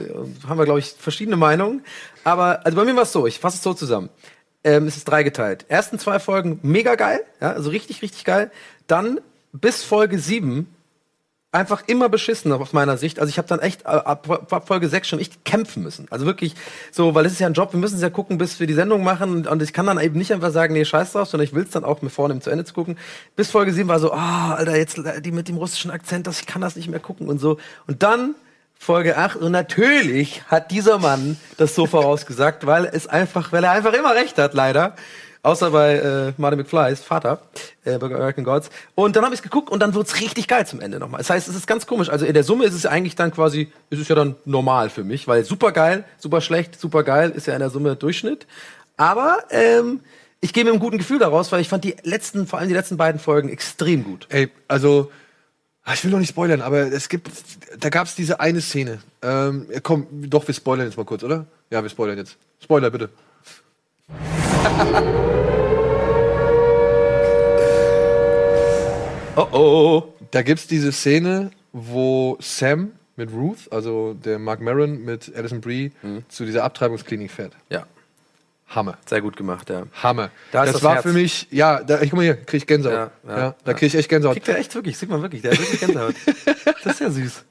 [0.46, 1.82] haben wir glaube ich verschiedene Meinungen.
[2.24, 3.26] Aber also bei mir war es so.
[3.26, 4.10] Ich fasse es so zusammen.
[4.64, 5.64] Ähm, es ist dreigeteilt.
[5.68, 8.50] Ersten zwei Folgen mega geil, ja, also richtig richtig geil.
[8.86, 9.20] Dann
[9.52, 10.71] bis Folge sieben
[11.52, 13.20] einfach immer beschissen aus meiner Sicht.
[13.20, 16.06] Also ich habe dann echt äh, ab, ab Folge 6 schon echt kämpfen müssen.
[16.10, 16.54] Also wirklich
[16.90, 18.74] so, weil es ist ja ein Job, wir müssen es ja gucken, bis wir die
[18.74, 21.46] Sendung machen und, und ich kann dann eben nicht einfach sagen, nee, scheiß drauf, sondern
[21.46, 22.96] ich will es dann auch mir vornehmen, zu Ende zu gucken.
[23.36, 26.40] Bis Folge 7 war so, ah, oh, Alter, jetzt die mit dem russischen Akzent, das,
[26.40, 27.58] ich kann das nicht mehr gucken und so.
[27.86, 28.34] Und dann
[28.78, 33.72] Folge 8 und natürlich hat dieser Mann das so vorausgesagt, weil es einfach, weil er
[33.72, 34.96] einfach immer recht hat, leider.
[35.44, 37.42] Außer bei äh, Marty McFly's Vater,
[37.84, 38.70] äh, bei American Gods.
[38.94, 41.18] Und dann habe ich geguckt und dann wird's richtig geil zum Ende nochmal.
[41.18, 42.10] Das heißt, es ist ganz komisch.
[42.10, 45.02] Also in der Summe ist es eigentlich dann quasi, ist es ja dann normal für
[45.02, 48.46] mich, weil super geil, super schlecht, super geil ist ja in der Summe Durchschnitt.
[48.96, 50.00] Aber ähm,
[50.40, 52.74] ich gehe mit einem guten Gefühl daraus, weil ich fand die letzten, vor allem die
[52.74, 54.28] letzten beiden Folgen extrem gut.
[54.28, 55.10] Ey, also
[55.82, 57.28] ah, ich will noch nicht spoilern, aber es gibt,
[57.80, 59.00] da gab es diese eine Szene.
[59.22, 61.46] Ähm, komm, doch, wir spoilern jetzt mal kurz, oder?
[61.70, 62.36] Ja, wir spoilern jetzt.
[62.60, 63.10] Spoiler bitte.
[69.36, 70.02] oh oh.
[70.30, 75.92] Da gibt's diese Szene, wo Sam mit Ruth, also der Mark Maron mit Alison Brie,
[76.02, 76.24] Mhm.
[76.28, 77.52] zu dieser Abtreibungsklinik fährt.
[77.68, 77.84] Ja,
[78.68, 78.96] Hammer.
[79.04, 79.82] sehr gut gemacht, ja.
[80.02, 80.30] Hammer.
[80.52, 81.02] Da ist das, das war Herz.
[81.02, 83.10] für mich, ja, da, ich guck mal hier, krieg ich Gänsehaut.
[83.26, 84.34] Ja, Ja, ja, da krieg ich echt Gänsehaut.
[84.36, 86.14] Kriegt er echt wirklich, sieht man wirklich, der hat wirklich Gänsehaut.
[86.84, 87.44] das ist ja süß.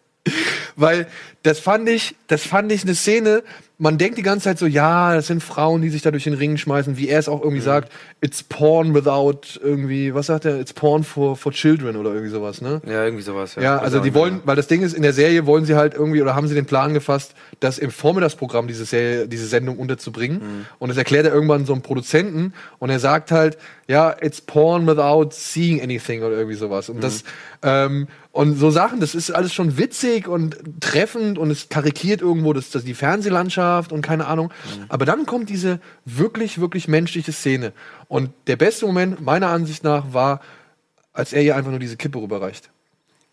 [0.76, 1.08] Weil
[1.44, 3.44] das fand ich, das fand ich eine Szene,
[3.82, 6.36] man denkt die ganze Zeit so, ja, das sind Frauen, die sich da durch den
[6.36, 7.46] Ring schmeißen, wie er es auch Mhm.
[7.46, 7.92] irgendwie sagt,
[8.22, 12.62] it's porn without irgendwie, was sagt er, it's porn for, for children oder irgendwie sowas,
[12.62, 12.80] ne?
[12.86, 13.56] Ja, irgendwie sowas.
[13.60, 16.22] Ja, also die wollen, weil das Ding ist, in der Serie wollen sie halt irgendwie,
[16.22, 20.38] oder haben sie den Plan gefasst, das im Vormittagsprogramm diese Serie, diese Sendung unterzubringen.
[20.38, 20.66] Mhm.
[20.78, 24.86] Und das erklärt er irgendwann so einem Produzenten und er sagt halt, ja, it's porn
[24.86, 26.88] without seeing anything oder irgendwie sowas.
[26.88, 27.24] Und das,
[27.64, 32.54] ähm, und so Sachen, das ist alles schon witzig und treffend und es karikiert irgendwo
[32.54, 34.52] das, das die Fernsehlandschaft und keine Ahnung.
[34.90, 37.74] Aber dann kommt diese wirklich, wirklich menschliche Szene.
[38.08, 40.42] Und der beste Moment meiner Ansicht nach war,
[41.14, 42.70] als er ihr einfach nur diese Kippe rüberreicht.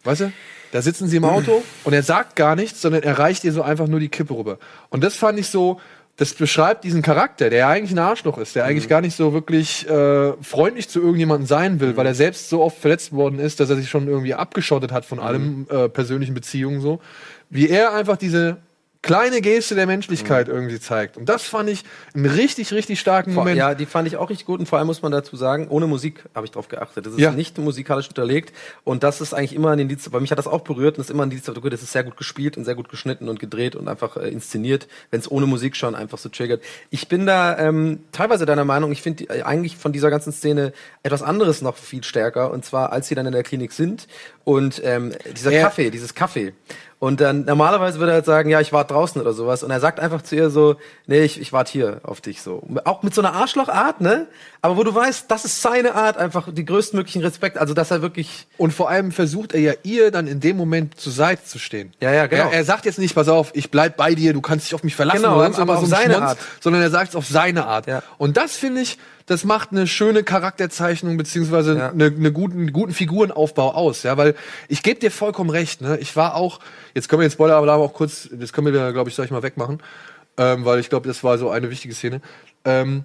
[0.04, 0.32] Weißt du?
[0.72, 3.62] Da sitzen sie im Auto und er sagt gar nichts, sondern er reicht ihr so
[3.62, 4.58] einfach nur die Kippe rüber.
[4.90, 5.80] Und das fand ich so,
[6.18, 9.32] das beschreibt diesen Charakter, der ja eigentlich ein Arschloch ist, der eigentlich gar nicht so
[9.32, 13.60] wirklich äh, freundlich zu irgendjemandem sein will, weil er selbst so oft verletzt worden ist,
[13.60, 17.00] dass er sich schon irgendwie abgeschottet hat von allem äh, persönlichen Beziehungen so.
[17.50, 18.58] Wie er einfach diese
[19.02, 21.16] kleine Geste der Menschlichkeit irgendwie zeigt.
[21.16, 21.84] Und das fand ich
[22.14, 23.56] einen richtig, richtig starken Vor, Moment.
[23.58, 25.86] ja, die fand ich auch richtig gut und vor allem muss man dazu sagen, ohne
[25.86, 27.06] Musik habe ich drauf geachtet.
[27.06, 27.30] Das ist Ja.
[27.30, 28.52] nicht musikalisch unterlegt
[28.84, 31.10] und das ist eigentlich immer ein Indiz, bei mich hat das auch berührt und ist
[31.10, 33.76] immer ein Indiz, okay, das ist sehr gut gespielt und sehr gut geschnitten und gedreht
[33.76, 36.62] und einfach äh, inszeniert, wenn es ohne Musik schon einfach so triggert.
[36.90, 40.72] Ich bin da ähm, teilweise deiner Meinung, ich finde äh, eigentlich von dieser ganzen Szene
[41.04, 44.08] etwas anderes noch viel stärker und zwar, als sie dann in der Klinik sind
[44.44, 45.62] und ähm, dieser Ja.
[45.62, 46.52] Kaffee, dieses Kaffee.
[47.00, 49.62] Und dann normalerweise würde er halt sagen, ja, ich warte draußen oder sowas.
[49.62, 52.64] Und er sagt einfach zu ihr so, nee, ich, ich warte hier auf dich so.
[52.84, 54.26] Auch mit so einer Arschlochart, ne?
[54.62, 57.56] Aber wo du weißt, das ist seine Art, einfach die größtmöglichen Respekt.
[57.56, 58.48] Also dass er wirklich.
[58.56, 61.92] Und vor allem versucht er ja ihr dann in dem Moment zur Seite zu stehen.
[62.00, 62.44] Ja, ja, genau.
[62.44, 64.82] Er, er sagt jetzt nicht, pass auf, ich bleib bei dir, du kannst dich auf
[64.82, 66.38] mich verlassen, Genau, oder aber irgendwas, auf so ein seine Schmonz, Art.
[66.60, 67.86] sondern er sagt es auf seine Art.
[67.86, 68.02] Ja.
[68.18, 68.98] Und das finde ich,
[69.28, 71.90] das macht eine schöne Charakterzeichnung beziehungsweise Ja.
[71.90, 74.34] eine, eine guten, einen guten Figurenaufbau aus, ja, weil
[74.68, 75.98] ich gebe dir vollkommen recht, ne?
[75.98, 76.60] Ich war auch,
[76.94, 79.30] jetzt können wir den Spoiler aber auch kurz, das können wir, glaube ich, sag ich
[79.30, 79.82] mal wegmachen,
[80.36, 82.20] ähm, weil ich glaube, das war so eine wichtige Szene.
[82.64, 83.04] Ähm,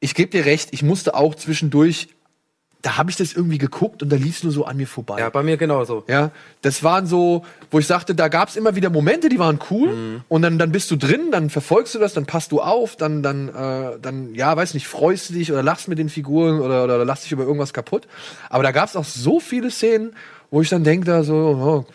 [0.00, 2.08] ich gebe dir recht, ich musste auch zwischendurch,
[2.82, 5.18] da habe ich das irgendwie geguckt und da lief es nur so an mir vorbei.
[5.18, 6.04] Ja, bei mir genauso.
[6.08, 6.30] Ja,
[6.62, 10.20] das waren so, wo ich sagte, da gab's immer wieder Momente, die waren cool Mhm.
[10.28, 13.22] und dann, dann bist du drin, dann verfolgst du das, dann passt du auf, dann,
[13.22, 16.84] dann, äh, dann, ja, weiß nicht, freust du dich oder lachst mit den Figuren oder,
[16.84, 18.06] oder, lachst dich über irgendwas kaputt.
[18.48, 20.14] Aber da gab's auch so viele Szenen,
[20.50, 21.92] wo ich dann denke, da so, oh,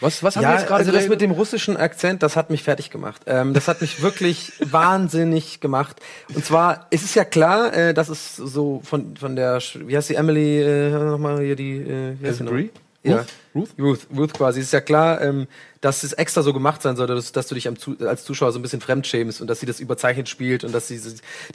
[0.00, 2.50] was, was haben wir Ja, jetzt gerade also das mit dem russischen Akzent, das hat
[2.50, 3.22] mich fertig gemacht.
[3.26, 6.00] Ähm, das hat mich wirklich wahnsinnig gemacht.
[6.34, 10.10] Und zwar, es ist ja klar, äh, dass es so von von der, wie heißt
[10.10, 12.44] die Emily äh, nochmal hier die, äh, wie heißt?
[12.44, 12.70] Brie?
[13.02, 13.24] Ja.
[13.54, 13.70] Ruth?
[13.78, 14.60] Ruth, Ruth quasi.
[14.60, 15.46] Es ist ja klar, ähm,
[15.86, 18.58] dass es extra so gemacht sein sollte, dass, dass du dich Zu als Zuschauer so
[18.58, 21.00] ein bisschen fremdschämst und dass sie das überzeichnet spielt und dass sie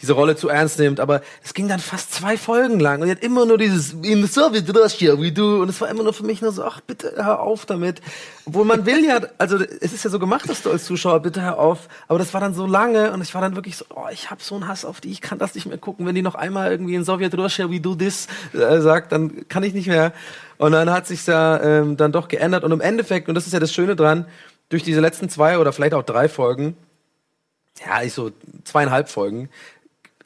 [0.01, 1.01] diese, Rolle zu ernst nimmt.
[1.01, 4.25] Aber es ging dann fast zwei Folgen lang und sie hat immer nur dieses in
[4.25, 5.61] the Soviet Russia, wie du.
[5.61, 8.01] Und es war immer nur für mich nur so, ach bitte hör auf damit.
[8.45, 11.41] Obwohl man will ja, also es ist ja so gemacht, dass du als Zuschauer bitte
[11.41, 11.89] hör auf.
[12.07, 14.41] Aber das war dann so lange und ich war dann wirklich so, oh, ich habe
[14.41, 16.05] so einen Hass auf die, ich kann das nicht mehr gucken.
[16.05, 19.63] Wenn die noch einmal irgendwie in Soviet Russia, wie du this äh, sagt, dann kann
[19.63, 20.13] ich nicht mehr.
[20.61, 23.53] Und dann hat sich ja ähm, dann doch geändert und im Endeffekt und das ist
[23.53, 24.20] ja das Schöne dran,
[24.69, 26.75] durch diese letzten zwei oder vielleicht auch drei Folgen,
[27.85, 28.31] ja, ich so
[28.63, 29.49] zweieinhalb Folgen,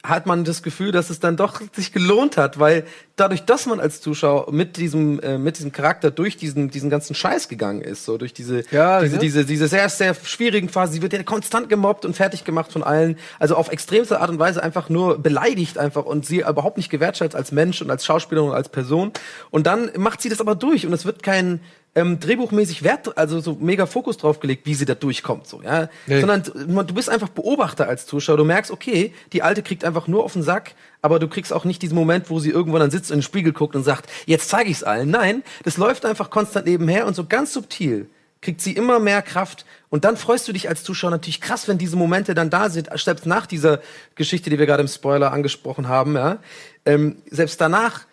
[0.08, 2.84] hat man das Gefühl, dass es dann doch sich gelohnt hat, weil
[3.16, 7.14] dadurch, dass man als Zuschauer mit diesem äh, mit diesem Charakter durch diesen diesen ganzen
[7.14, 9.20] Scheiß gegangen ist, so durch diese Ja, diese, ne?
[9.20, 12.82] diese diese sehr sehr schwierigen Phasen, sie wird ja konstant gemobbt und fertig gemacht von
[12.82, 16.90] allen, also auf extremste Art und Weise einfach nur beleidigt einfach und sie überhaupt nicht
[16.90, 19.12] gewertschätzt als Mensch und als Schauspielerin und als Person
[19.50, 21.60] und dann macht sie das aber durch und es wird kein
[21.96, 25.88] ähm, drehbuchmäßig Wert, also so mega Fokus drauf gelegt, wie sie da durchkommt, so, ja.
[26.06, 26.20] Nee.
[26.20, 28.36] Sondern du bist einfach Beobachter als Zuschauer.
[28.36, 31.64] Du merkst, okay, die Alte kriegt einfach nur auf den Sack, aber du kriegst auch
[31.64, 34.10] nicht diesen Moment, wo sie irgendwann dann sitzt und in den Spiegel guckt und sagt,
[34.26, 35.10] jetzt zeige ich's allen.
[35.10, 38.08] Nein, das läuft einfach konstant nebenher und so ganz subtil
[38.42, 41.78] kriegt sie immer mehr Kraft und dann freust du dich als Zuschauer natürlich krass, wenn
[41.78, 43.80] diese Momente dann da sind, selbst nach dieser
[44.14, 46.38] Geschichte, die wir gerade im Spoiler angesprochen haben, ja,
[46.84, 48.06] ähm, selbst danach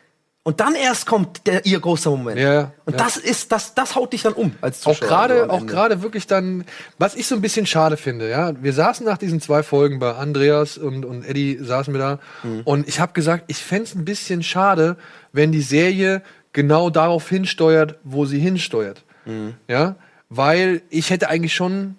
[0.45, 2.37] und dann erst kommt der ihr großer Moment.
[2.39, 3.03] Ja, und ja.
[3.03, 5.07] das ist das das haut dich dann um als auch Zuschauer.
[5.07, 6.65] gerade so am auch gerade wirklich dann
[6.99, 10.13] was ich so ein bisschen schade finde ja wir saßen nach diesen zwei Folgen bei
[10.15, 12.61] Andreas und und Eddie saßen wir da Mhm.
[12.65, 14.97] und ich habe gesagt ich fänd's ein bisschen schade
[15.31, 19.53] wenn die Serie genau darauf hinsteuert wo sie hinsteuert Mhm.
[19.69, 19.95] ja
[20.29, 21.95] weil ich hätte eigentlich schon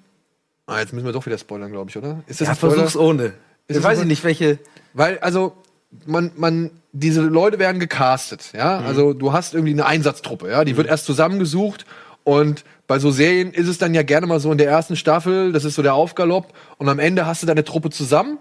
[0.67, 3.33] ah, jetzt müssen wir doch wieder spoilern glaube ich oder ist das ja, versuch's ohne.
[3.69, 4.59] Ist Ich weiß ich nicht, welche
[4.93, 5.55] Weil, also,
[6.05, 8.81] man, man, diese Leute werden gecastet, ja.
[8.81, 8.87] Mhm.
[8.87, 10.65] Also, du hast irgendwie eine Einsatztruppe, ja.
[10.65, 11.85] Die wird erst zusammengesucht
[12.23, 15.53] und bei so Serien ist es dann ja gerne mal so in der ersten Staffel,
[15.53, 18.39] das ist so der Aufgalopp und am Ende hast du deine Truppe zusammen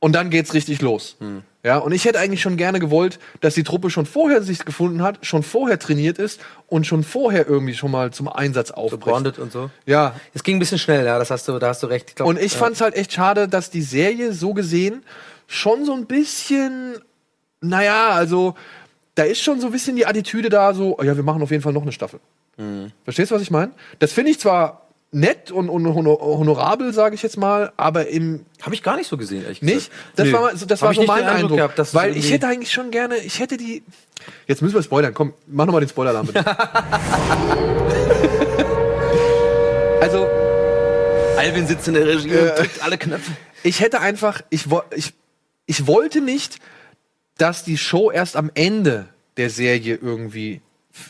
[0.00, 1.16] und dann geht's richtig los.
[1.20, 1.42] Mhm.
[1.64, 5.00] Ja, und ich hätte eigentlich schon gerne gewollt, dass die Truppe schon vorher sich gefunden
[5.00, 9.04] hat, schon vorher trainiert ist und schon vorher irgendwie schon mal zum Einsatz so aufbricht.
[9.04, 9.70] bonded und so.
[9.86, 12.06] Ja, Es ging ein bisschen schnell, ja, das hast du, da hast du recht.
[12.08, 12.58] Ich glaub, und ich ja.
[12.58, 15.04] fand's halt echt schade, dass die Serie so gesehen
[15.46, 16.96] schon so ein bisschen,
[17.62, 18.54] naja, also
[19.14, 21.50] da ist schon so ein bisschen die Attitüde da, so, oh ja, wir machen auf
[21.50, 22.20] jeden Fall noch eine Staffel.
[22.58, 22.92] Mhm.
[23.04, 23.72] Verstehst du, was ich meine?
[23.98, 24.82] Das finde ich zwar
[25.14, 29.08] nett und, und honor- honorabel, sage ich jetzt mal, aber im Habe ich gar nicht
[29.08, 29.90] so gesehen, ehrlich nicht.
[29.90, 29.92] gesagt.
[30.16, 30.32] Das Nee.
[30.32, 31.76] war, das Hab war so nicht mein Eindruck Eindruck.
[31.76, 33.82] gehabt, weil ich hätte eigentlich schon gerne, ich hätte die.
[34.46, 35.12] Jetzt müssen wir spoilern.
[35.12, 36.44] Komm, mach nochmal den Spoiler-Alarm bitte.
[40.00, 40.26] also,
[41.36, 42.50] Alvin sitzt in der Regie Äh.
[42.50, 43.32] und drückt alle Knöpfe.
[43.62, 45.12] ich hätte einfach, ich, ich,
[45.66, 46.56] ich wollte nicht,
[47.38, 50.60] dass die Show erst am Ende der Serie irgendwie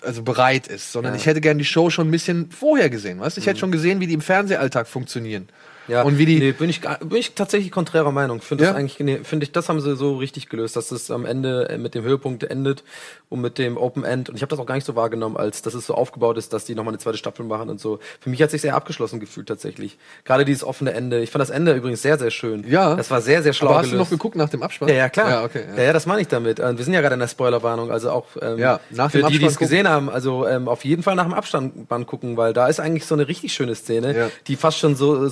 [0.02, 1.16] also bereit ist, sondern Ja.
[1.16, 1.20] Mhm.
[1.20, 3.36] ich hätte gern die Show schon ein bisschen vorher gesehen, weißt?
[3.38, 5.48] Ich hätte schon gesehen, wie die im Fernsehalltag funktionieren.
[5.92, 8.40] Ja, Und wie die nee, bin ich bin ich tatsächlich konträrer Meinung.
[8.40, 8.70] Finde Ja?
[8.70, 11.68] das eigentlich nee, finde ich das haben sie so richtig gelöst, dass es am Ende
[11.68, 12.82] äh, mit dem Höhepunkt endet
[13.28, 15.60] und mit dem Open End und ich habe das auch gar nicht so wahrgenommen, als
[15.62, 17.98] dass es so aufgebaut ist, dass die noch mal eine zweite Staffel machen und so.
[18.20, 19.98] Für mich hat sich sehr abgeschlossen gefühlt tatsächlich.
[20.24, 21.20] Gerade dieses offene Ende.
[21.22, 22.64] Ich fand das Ende übrigens sehr sehr schön.
[22.68, 22.94] Ja.
[22.96, 23.94] Das war sehr sehr schlau Aber hast gelöst.
[23.94, 24.88] du noch geguckt nach dem Abspann?
[24.88, 25.28] Ja, ja, klar.
[25.30, 25.64] Ja, okay.
[25.76, 26.58] Ja, ja, das meine ich damit.
[26.58, 29.28] Äh, Wir sind ja gerade in der Spoilerwarnung, also auch ähm, Ja, nach für dem
[29.28, 32.52] die, die es gesehen haben, also ähm, auf jeden Fall nach dem Abspann gucken, weil
[32.52, 34.30] da ist eigentlich so eine richtig schöne Szene, Ja.
[34.46, 35.28] die fast schon so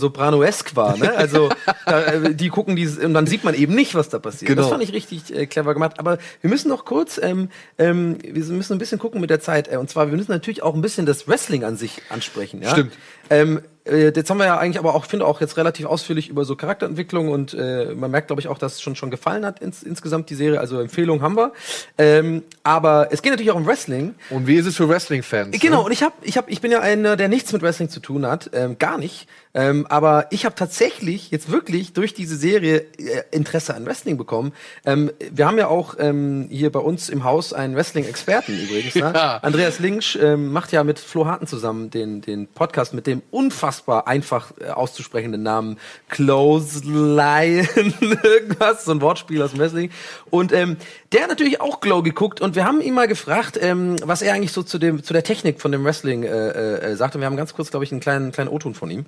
[0.51, 0.97] sopranoesk war.
[0.97, 1.17] Ne?
[1.17, 1.51] Also
[1.87, 4.49] da, äh, die gucken dieses und dann sieht man eben nicht, was da passiert.
[4.49, 4.63] Genau.
[4.63, 5.99] Das fand ich richtig äh, clever gemacht.
[5.99, 9.73] Aber wir müssen noch kurz, ähm, ähm, wir müssen ein bisschen gucken mit der Zeit.
[9.73, 12.63] Äh, und zwar, wir müssen natürlich auch ein bisschen das Wrestling an sich ansprechen.
[12.63, 12.71] Ja?
[12.71, 12.93] Stimmt.
[13.31, 16.45] Ähm, äh, jetzt haben wir ja eigentlich aber auch, finde auch jetzt relativ ausführlich über
[16.45, 19.61] so Charakterentwicklung und äh, man merkt, glaube ich, auch, dass es schon schon gefallen hat
[19.61, 20.61] ins, insgesamt die Serie.
[20.61, 21.53] Also Empfehlungen haben wir.
[21.99, 24.15] Ähm, aber es geht natürlich auch um Wrestling.
[24.29, 25.59] Und wie ist es für Wrestling-Fans?
[25.59, 25.87] Genau, Ne?
[25.87, 28.27] und ich hab, ich hab, ich bin ja einer, der nichts mit Wrestling zu tun
[28.27, 29.27] hat, ähm, gar nicht.
[29.53, 34.53] Ähm, aber ich habe tatsächlich jetzt wirklich durch diese Serie äh, Interesse an Wrestling bekommen.
[34.85, 38.95] Ähm, wir haben ja auch ähm, hier bei uns im Haus einen Wrestling-Experten übrigens.
[38.95, 39.13] Ne?
[39.21, 39.39] Ja.
[39.39, 43.70] Andreas Linksch ähm, macht ja mit Flo Harten zusammen den, den Podcast mit dem unfassbar
[43.89, 45.79] einfach äh, auszusprechenden Namen
[46.09, 49.91] Close Lion, irgendwas, so ein Wortspiel aus dem Wrestling.
[50.31, 50.77] Und ähm,
[51.13, 54.35] der hat natürlich auch Glow geguckt und wir haben ihn mal gefragt, ähm, was er
[54.35, 57.15] eigentlich so zu dem zu der Technik von dem Wrestling äh, äh, sagt.
[57.15, 59.07] Und wir haben ganz kurz, glaube ich, einen kleinen kleinen O-Ton von ihm.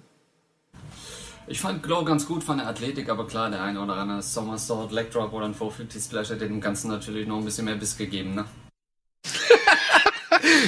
[1.46, 4.92] Ich fand Glow ganz gut von der Athletik, aber klar, der eine oder andere Somersault,
[4.92, 7.96] Leg Drop oder ein 450 Splash hat dem Ganzen natürlich noch ein bisschen mehr Biss
[7.96, 8.44] gegeben, ne?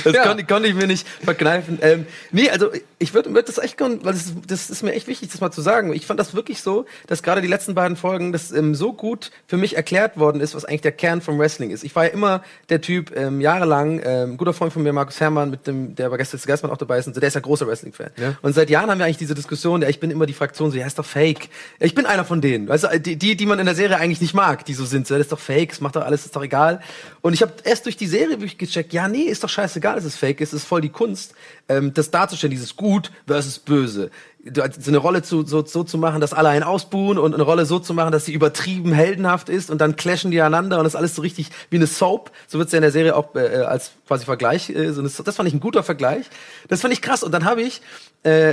[0.04, 0.22] Das Ja.
[0.26, 1.78] konnte, konnte ich mir nicht verkneifen.
[1.82, 4.92] Ähm, nee, also ich würde würd das echt gern, weil das, ist- das ist mir
[4.92, 5.92] echt wichtig, das mal zu sagen.
[5.92, 9.30] Ich fand das wirklich so, dass gerade die letzten beiden Folgen das ähm, so gut
[9.46, 11.84] für mich erklärt worden ist, was eigentlich der Kern vom Wrestling ist.
[11.84, 15.50] Ich war ja immer der Typ, ähm, jahrelang, ähm, guter Freund von mir, Markus Herrmann,
[15.50, 17.40] mit dem, der bei Gäste des Geistmann auch dabei ist, und so, der ist ja
[17.40, 18.10] großer Wrestling-Fan.
[18.16, 18.36] Ja.
[18.42, 20.76] Und seit Jahren haben wir eigentlich diese Diskussion, ja, ich bin immer die Fraktion, so,
[20.78, 21.48] ja, ist doch fake.
[21.80, 24.34] Ich bin einer von denen, du, die, die, die man in der Serie eigentlich nicht
[24.34, 26.42] mag, die so sind, so, das ist doch fake, es macht doch alles, ist doch
[26.42, 26.80] egal.
[27.20, 30.04] Und ich habe erst durch die Serie wirklich gecheckt, ja, nee, ist doch scheißegal, dass
[30.04, 31.34] es fake ist, es ist voll die Kunst,
[31.68, 34.10] ähm, das darzustellen, dieses Gut versus Böse.
[34.52, 37.64] so eine Rolle zu, so, so zu machen, dass alle einen ausbuhen und eine Rolle
[37.64, 40.92] so zu machen, dass sie übertrieben heldenhaft ist und dann clashen die einander und das
[40.92, 42.30] ist alles so richtig wie eine Soap.
[42.46, 44.68] So wird's ja in der Serie auch äh, als quasi Vergleich.
[44.68, 46.26] Äh, so eine, das fand ich ein guter Vergleich.
[46.68, 47.22] Das fand ich krass.
[47.22, 47.80] Und dann habe ich,
[48.26, 48.50] äh,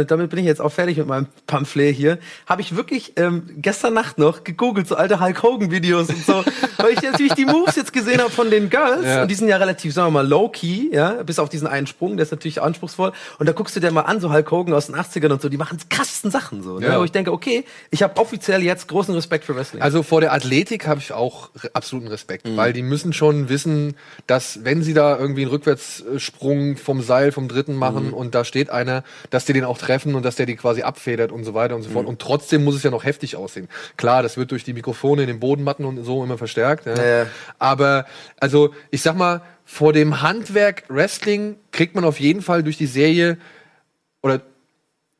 [0.00, 3.42] äh, damit bin ich jetzt auch fertig mit meinem Pamphlet hier, habe ich wirklich ähm,
[3.56, 6.44] gestern Nacht noch gegoogelt, so alte Hulk Hogan-Videos und so,
[6.78, 9.22] weil ich natürlich die Moves jetzt gesehen habe von den Girls Ja.
[9.22, 12.16] und die sind ja relativ, sagen wir mal, low-key, ja, bis auf diesen einen Sprung,
[12.16, 13.12] der ist natürlich anspruchsvoll.
[13.38, 15.48] Und da guckst du dir mal an, so Hulk Hogan aus den 80ern und so,
[15.48, 16.78] die machen die krassesten Sachen so.
[16.78, 16.86] Ne?
[16.86, 16.98] Ja.
[17.00, 19.82] Wo ich denke, okay, ich habe offiziell jetzt großen Respekt für Wrestling.
[19.82, 22.56] Also vor der Athletik habe ich auch absoluten Respekt, Mhm.
[22.56, 27.48] weil die müssen schon wissen, dass wenn sie da irgendwie einen Rückwärtssprung vom Seil vom
[27.48, 28.14] dritten machen Mhm.
[28.14, 31.32] und da steht einer, dass die den auch treffen und dass der die quasi abfedert
[31.32, 31.92] und so weiter und so Mhm.
[31.94, 32.06] fort.
[32.06, 33.68] Und trotzdem muss es ja noch heftig aussehen.
[33.96, 36.86] Klar, das wird durch die Mikrofone in den Bodenmatten und so immer verstärkt.
[36.86, 37.26] Ja, ja.
[37.58, 38.06] Aber
[38.40, 42.86] also ich sag mal, vor dem Handwerk Wrestling kriegt man auf jeden Fall durch die
[42.86, 43.38] Serie
[44.22, 44.42] oder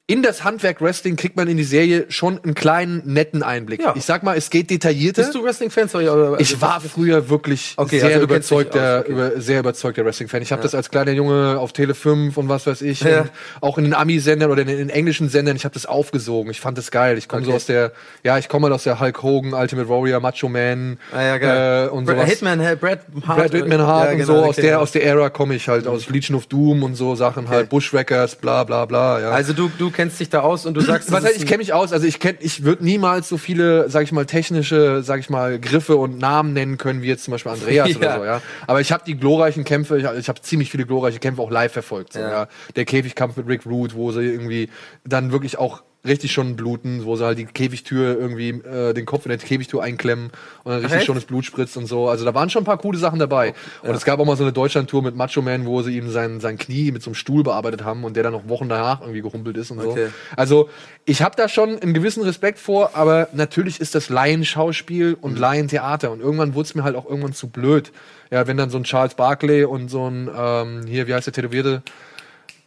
[0.07, 3.81] in das Handwerk Wrestling kriegt man in die Serie schon einen kleinen, netten Einblick.
[3.81, 3.95] Ja.
[3.97, 5.23] Ich sag mal, es geht detaillierter.
[5.23, 5.85] Bist du Wrestling-Fan?
[5.95, 9.12] Also- ich war früher wirklich Okay, sehr, also überzeugter, okay.
[9.12, 10.43] über, sehr überzeugter Wrestling-Fan.
[10.43, 13.25] Ich habe das als kleiner Junge auf Tele 5 und was weiß ich, Ja.
[13.62, 16.51] auch in den Ami-Sendern oder in den englischen Sendern, ich habe das aufgesogen.
[16.51, 17.17] Ich fand das geil.
[17.17, 17.57] Ich komme so Okay.
[17.57, 17.93] aus der,
[18.25, 21.88] ja, ich komme halt aus der Hulk Hogan, Ultimate Warrior, Macho Man Ah, ja, äh,
[21.88, 22.29] und sowas.
[22.29, 23.38] Hitman, hey, Brad Hart.
[23.38, 24.79] Brad Whitman Hart Ja, und genau, so, aus der, ja.
[24.81, 28.37] aus der Ära komme ich halt, aus Legion of Doom und so Sachen halt, Bushwhackers,
[28.37, 29.31] bla bla bla, ja.
[29.31, 31.72] Also du, du kennst dich da aus und du sagst, Was heißt, ich kenne mich
[31.72, 35.30] aus, also ich kenn, ich würde niemals so viele, sag ich mal, technische, sag ich
[35.30, 37.96] mal, Griffe und Namen nennen können, wie jetzt zum Beispiel Andreas Ja.
[37.96, 38.42] oder so, ja.
[38.66, 41.72] Aber ich habe die glorreichen Kämpfe, ich, ich habe ziemlich viele glorreiche Kämpfe auch live
[41.72, 42.12] verfolgt.
[42.12, 42.30] So, Ja.
[42.30, 42.48] ja.
[42.76, 44.68] Der Käfigkampf mit Rick Root, wo sie irgendwie
[45.04, 49.25] dann wirklich auch richtig schon bluten, wo sie halt die Käfigtür irgendwie, äh, den Kopf
[49.25, 50.31] in der Käfigtür einklemmen
[50.64, 51.07] und dann richtig echt?
[51.07, 52.09] schon das Blut spritzt und so.
[52.09, 53.55] Also da waren schon ein paar coole Sachen dabei.
[53.83, 56.40] Und es gab auch mal so eine Deutschlandtour mit Macho Man, wo sie ihm sein,
[56.40, 59.23] sein Knie mit so einem Stuhl bearbeitet haben und der dann noch Wochen danach irgendwie
[59.23, 60.07] gehumpelt ist und Okay.
[60.07, 60.12] so.
[60.37, 60.69] Also
[61.07, 66.11] ich habe da schon einen gewissen Respekt vor, aber natürlich ist das Laienschauspiel und Laientheater
[66.11, 67.93] und irgendwann wurde es mir halt auch irgendwann zu blöd.
[68.31, 71.33] Ja, wenn dann so ein Charles Barkley und so ein, ähm, hier, wie heißt der
[71.35, 71.83] Tätowierte?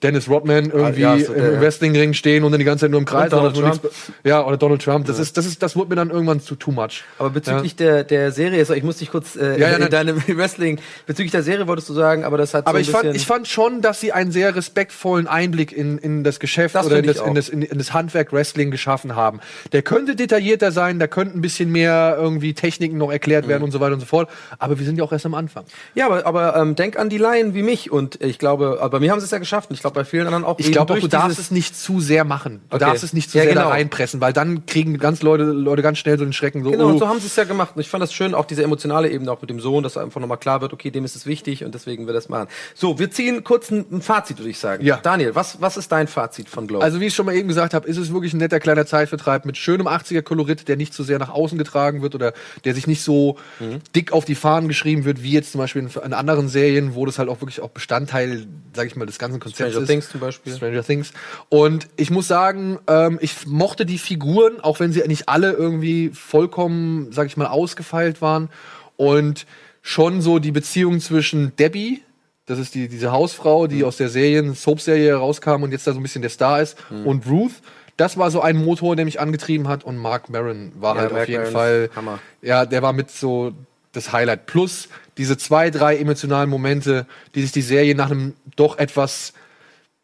[0.03, 1.60] Dennis Rodman irgendwie ja, so im ja.
[1.62, 3.81] Wrestlingring stehen und dann die ganze Zeit nur im Kreis und Trump.
[3.83, 5.07] nichts- Ja, oder Donald Trump.
[5.07, 7.03] Das ist, das ist, das wurde mir dann irgendwann zu too much.
[7.17, 9.89] Aber bezüglich der, der Serie, so, ich muss dich kurz äh, Ja, ja, in ne-
[9.89, 13.15] deinem Wrestling, bezüglich der Serie wolltest du sagen, aber das hat Aber so ich fand,
[13.15, 16.99] ich fand schon, dass sie einen sehr respektvollen Einblick in, in das Geschäft Das oder
[16.99, 19.39] in das, in, das, in, in das Handwerk Wrestling geschaffen haben.
[19.71, 23.49] Der könnte detaillierter sein, da könnten ein bisschen mehr irgendwie Techniken noch erklärt Mhm.
[23.49, 24.29] werden und so weiter und so fort.
[24.60, 25.65] Aber wir sind ja auch erst am Anfang.
[25.95, 28.99] ja, aber, aber ähm, denk an die Laien wie mich und ich glaube, aber bei
[28.99, 30.60] mir haben sie es ja geschafft und ich glaube bei vielen anderen auch.
[30.60, 32.62] Ich glaube auch, du darfst es nicht zu sehr machen.
[32.69, 32.86] Du Okay.
[32.86, 33.71] darfst es nicht zu Ja, sehr da genau.
[33.73, 36.89] reinpressen, weil dann kriegen ganz Leute, Leute ganz schnell so den Schrecken so, Genau, oh,
[36.89, 37.71] und so haben sie es ja gemacht.
[37.76, 40.19] Und ich fand das schön, auch diese emotionale Ebene auch mit dem Sohn, dass einfach
[40.21, 42.47] nochmal klar wird, okay, dem ist es wichtig und deswegen will das machen.
[42.76, 44.84] So, wir ziehen kurz ein, ein Fazit, würde ich sagen.
[44.86, 44.97] Ja.
[45.02, 46.80] Daniel, was, was ist dein Fazit von Glow?
[46.80, 49.45] Also wie ich schon mal eben gesagt habe, ist es wirklich ein netter kleiner Zeitvertreib
[49.45, 52.34] mit schönem 80er Kolorit, der nicht so sehr nach außen getragen wird oder
[52.65, 53.80] der sich nicht so Mhm.
[53.95, 57.06] dick auf die Fahnen geschrieben wird, wie jetzt zum Beispiel in, in anderen Serien, wo
[57.06, 58.45] das halt auch wirklich auch Bestandteil,
[58.76, 59.87] sag ich mal, des ganzen Konzepts Stranger ist.
[59.89, 60.55] Things zum Beispiel.
[60.55, 61.13] Stranger Things.
[61.49, 66.09] Und ich muss sagen, ähm, ich mochte die Figuren, auch wenn sie nicht alle irgendwie
[66.13, 68.49] vollkommen, sag ich mal, ausgefeilt waren.
[68.95, 69.45] Und
[69.81, 72.01] schon so die Beziehung zwischen Debbie,
[72.45, 73.69] das ist die, diese Hausfrau, Mhm.
[73.69, 76.77] die aus der Serien, Soap-Serie rauskam und jetzt da so ein bisschen der Star ist,
[76.89, 77.05] Mhm.
[77.05, 77.51] und Ruth.
[77.97, 79.83] Das war so ein Motor, der mich angetrieben hat.
[79.83, 82.19] Und Mark Maron war Ja, halt Mark auf jeden Maron, Fall, Hammer.
[82.43, 83.53] ja, der war mit so
[83.91, 84.45] das Highlight.
[84.45, 84.87] Plus
[85.17, 89.33] diese zwei, drei emotionalen Momente, die sich die Serie nach einem doch etwas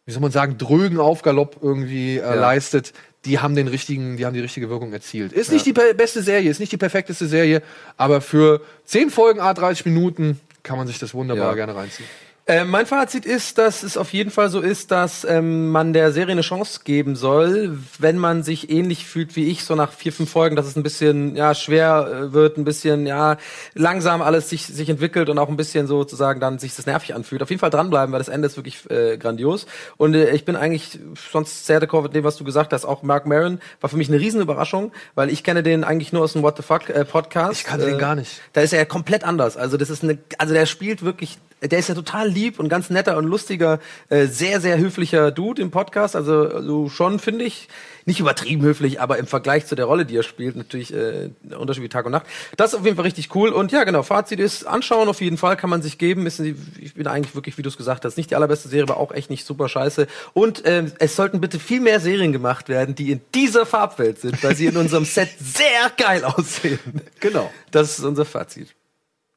[0.05, 2.93] wie soll man sagen, drögen Aufgalopp irgendwie äh, leistet,
[3.25, 5.31] die haben den richtigen, die haben die richtige Wirkung erzielt.
[5.31, 7.61] Ist nicht die beste Serie, ist nicht die perfekteste Serie,
[7.95, 11.55] aber für 10 Folgen, a 30 Minuten kann man sich das wunderbar Ja.
[11.55, 12.07] gerne reinziehen.
[12.45, 16.11] Äh, mein Fazit ist, dass es auf jeden Fall so ist, dass ähm, man der
[16.11, 20.11] Serie eine Chance geben soll, wenn man sich ähnlich fühlt wie ich, so nach vier,
[20.11, 23.37] fünf Folgen, dass es ein bisschen ja schwer äh, wird, ein bisschen ja
[23.75, 27.41] langsam alles sich, sich entwickelt und auch ein bisschen sozusagen dann sich das nervig anfühlt.
[27.41, 29.65] Auf jeden Fall dranbleiben, weil das Ende ist wirklich äh, grandios.
[29.95, 30.99] Und äh, ich bin eigentlich
[31.31, 32.83] sonst sehr d'accord mit dem, was du gesagt hast.
[32.83, 36.23] Auch Mark Maron war für mich eine riesen Überraschung, weil ich kenne den eigentlich nur
[36.23, 37.61] aus dem What the Fuck äh, Podcast.
[37.61, 38.41] Ich kannte den gar nicht.
[38.51, 39.55] Da ist er ja komplett anders.
[39.55, 42.89] Also das ist eine, also der spielt wirklich, der ist ja total lieb und ganz
[42.89, 46.15] netter und lustiger, äh, sehr, sehr höflicher Dude im Podcast.
[46.15, 47.69] Also, also schon, finde ich,
[48.05, 51.83] nicht übertrieben höflich, aber im Vergleich zu der Rolle, die er spielt, natürlich äh, Unterschied
[51.83, 52.25] wie Tag und Nacht.
[52.57, 53.49] Das ist auf jeden Fall richtig cool.
[53.49, 56.25] Und ja, genau, Fazit ist, anschauen auf jeden Fall, kann man sich geben.
[56.25, 58.97] Ist, ich bin eigentlich wirklich, wie du es gesagt hast, nicht die allerbeste Serie, aber
[58.97, 60.07] auch echt nicht super scheiße.
[60.33, 64.43] Und ähm, es sollten bitte viel mehr Serien gemacht werden, die in dieser Farbwelt sind,
[64.43, 66.79] weil sie in unserem Set sehr geil aussehen.
[67.19, 67.51] Genau.
[67.71, 68.75] Das ist unser Fazit.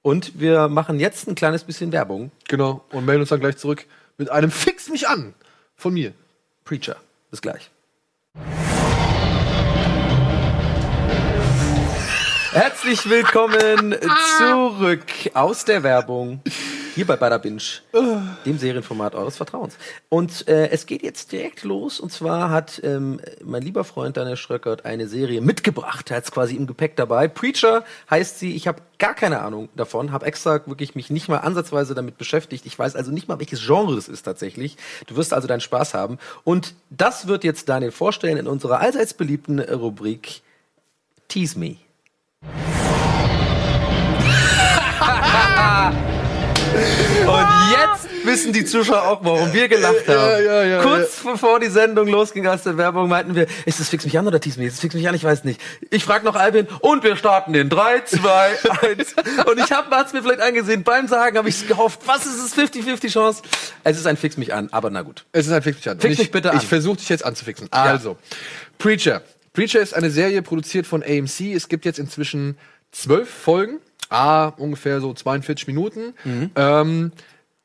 [0.06, 2.30] Und wir machen jetzt ein kleines bisschen Werbung.
[2.46, 2.84] Genau.
[2.92, 3.86] Und melden uns dann gleich zurück
[4.18, 5.34] mit einem Fix mich an
[5.74, 6.12] von mir.
[6.64, 6.94] Preacher.
[7.32, 7.72] Bis gleich.
[12.52, 13.96] Herzlich willkommen
[14.38, 15.02] zurück
[15.34, 16.40] aus der Werbung.
[16.96, 17.60] Hier bei Bada Binge,
[18.46, 19.76] dem Serienformat eures Vertrauens.
[20.08, 22.00] Und äh, es geht jetzt direkt los.
[22.00, 26.10] Und zwar hat ähm, mein lieber Freund Daniel Schröckert eine Serie mitgebracht.
[26.10, 27.28] Er hat es quasi im Gepäck dabei.
[27.28, 28.56] Preacher heißt sie.
[28.56, 30.10] Ich habe gar keine Ahnung davon.
[30.10, 32.64] Habe extra wirklich mich nicht mal ansatzweise damit beschäftigt.
[32.64, 34.78] Ich weiß also nicht mal, welches Genre es ist tatsächlich.
[35.06, 36.16] Du wirst also deinen Spaß haben.
[36.44, 40.40] Und das wird jetzt Daniel vorstellen in unserer allseits beliebten Rubrik
[41.28, 41.76] Tease Me.
[47.26, 50.16] Und jetzt wissen die Zuschauer auch, warum wir gelacht haben.
[50.16, 53.88] Ja, ja, ja, Kurz bevor die Sendung losging aus der Werbung, meinten wir, ist das
[53.88, 54.66] Fix mich an oder Tease Me?
[54.66, 55.14] Ist das Fix mich an?
[55.14, 55.60] Ich weiß nicht.
[55.90, 58.50] Ich frage noch Albin und wir starten in 3, 2,
[58.82, 59.14] 1.
[59.46, 60.82] Und ich habe es mir vielleicht angesehen.
[60.82, 62.56] Beim Sagen habe ich gehofft, was ist es?
[62.56, 63.42] 50-50 Chance.
[63.84, 65.24] Es ist ein Fix mich an, aber na gut.
[65.32, 65.98] Es ist ein Fix mich an.
[65.98, 66.56] Fix Und mich ich, bitte an.
[66.56, 67.68] Ich versuche dich jetzt anzufixen.
[67.70, 68.16] Also,
[68.78, 69.22] Preacher.
[69.52, 71.52] Preacher ist eine Serie produziert von AMC.
[71.54, 72.58] Es gibt jetzt inzwischen
[72.92, 73.80] zwölf Folgen.
[74.08, 76.14] Ah, ungefähr so 42 Minuten.
[76.24, 76.50] Mhm.
[76.56, 77.12] Ähm,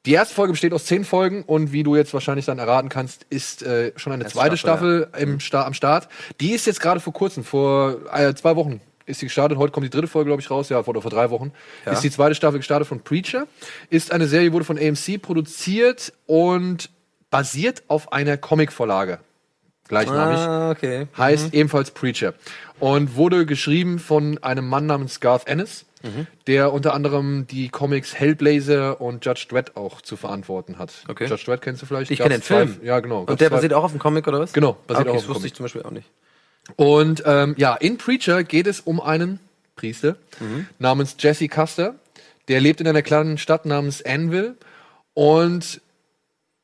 [0.05, 3.25] die erste Folge besteht aus zehn Folgen und wie du jetzt wahrscheinlich dann erraten kannst,
[3.29, 6.09] ist äh, schon eine Erste zweite Staffel, Staffel, im Sta am Start.
[6.39, 9.57] Die ist jetzt gerade vor kurzem, vor äh, zwei Wochen ist sie gestartet.
[9.59, 10.69] Heute kommt die dritte Folge, glaube ich, raus.
[10.69, 11.51] Ja, vor, vor drei Wochen
[11.85, 11.91] Ja.
[11.91, 13.45] ist die zweite Staffel gestartet von Preacher.
[13.89, 16.89] Ist eine Serie, wurde von AMC produziert und
[17.29, 19.19] basiert auf einer Comicvorlage.
[19.87, 20.37] Gleichnamig.
[20.39, 21.07] Ah, okay.
[21.17, 22.33] Heißt ebenfalls Preacher.
[22.79, 26.27] Und wurde geschrieben von einem Mann namens Garth Ennis, Mhm.
[26.47, 30.91] der unter anderem die Comics Hellblazer und Judge Dredd auch zu verantworten hat.
[31.07, 31.25] Okay.
[31.27, 32.09] Judge Dredd kennst du vielleicht?
[32.11, 32.79] Ich kenne den zwei- Film.
[32.83, 33.21] Ja, genau.
[33.23, 34.53] Und der basiert auch auf dem Comic oder was?
[34.53, 35.45] Genau, basiert okay, auch auf das dem wusste Comic.
[35.51, 36.09] ich zum Beispiel auch nicht.
[36.75, 39.39] Und ähm, ja, in Preacher geht es um einen
[39.75, 40.67] Priester Mhm.
[40.79, 41.95] namens Jesse Custer.
[42.47, 44.55] Der lebt in einer kleinen Stadt namens Anvil.
[45.13, 45.81] Und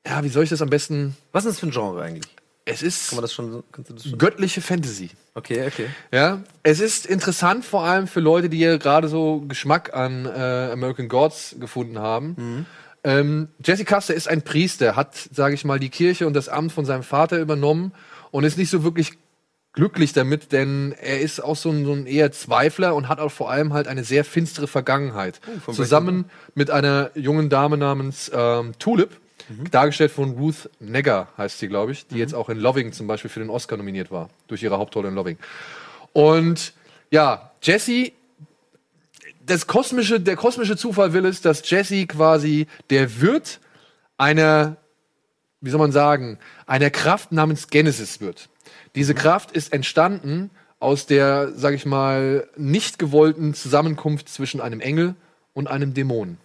[0.05, 1.15] ja, wie soll ich das am besten?
[1.31, 2.31] Was ist das für ein Genre eigentlich?
[2.69, 4.17] Es ist Kann man das schon, kannst du das schon?
[4.17, 5.11] göttliche Fantasy.
[5.33, 5.87] Okay, okay.
[6.11, 10.71] Ja, es ist interessant vor allem für Leute, die ja gerade so Geschmack an äh,
[10.71, 12.65] American Gods gefunden haben.
[13.03, 16.73] Ähm, Jesse Custer ist ein Priester, hat, sage ich mal, die Kirche und das Amt
[16.73, 17.93] von seinem Vater übernommen
[18.31, 19.13] und ist nicht so wirklich
[19.73, 23.31] glücklich damit, denn er ist auch so ein, so ein eher Zweifler und hat auch
[23.31, 25.39] vor allem halt eine sehr finstere Vergangenheit.
[25.63, 29.11] von Zusammen mit einer jungen Dame namens ähm, Tulip,
[29.71, 33.29] dargestellt von Ruth Negger, heißt sie, glaube ich, die jetzt auch in Loving zum Beispiel
[33.29, 35.37] für den Oscar nominiert war, durch ihre Hauptrolle in Loving.
[36.13, 36.73] Und
[37.11, 38.11] ja, Jesse,
[39.45, 43.59] das kosmische, der kosmische Zufall will es, dass Jesse quasi der Wirt
[44.17, 44.77] einer,
[45.61, 48.49] wie soll man sagen, einer Kraft namens Genesis wird.
[48.95, 55.15] Diese Kraft ist entstanden aus der, sag ich mal, nicht gewollten Zusammenkunft zwischen einem Engel
[55.53, 56.37] und einem Dämon.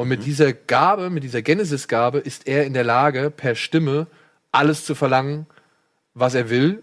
[0.00, 4.06] Und mit dieser Gabe, mit dieser Genesis-Gabe ist er in der Lage, per Stimme
[4.50, 5.44] alles zu verlangen,
[6.14, 6.82] was er will.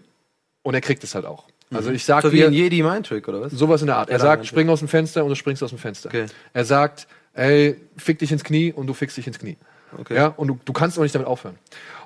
[0.62, 1.48] Und er kriegt es halt auch.
[1.74, 3.50] Also ich sag So wie dir, ein Jedi Mind Trick oder was?
[3.52, 4.08] Sowas in der Art.
[4.08, 6.10] Er sagt, spring aus dem Fenster und du springst aus dem Fenster.
[6.10, 6.26] Okay.
[6.52, 9.56] Er sagt, ey, fick dich ins Knie und du fickst dich ins Knie.
[9.98, 10.14] Okay.
[10.14, 11.58] Ja, und du, du kannst auch nicht damit aufhören.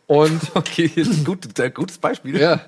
[0.07, 2.41] Und Okay, das ist ein gut, ein gutes Beispiel.
[2.41, 2.63] ja.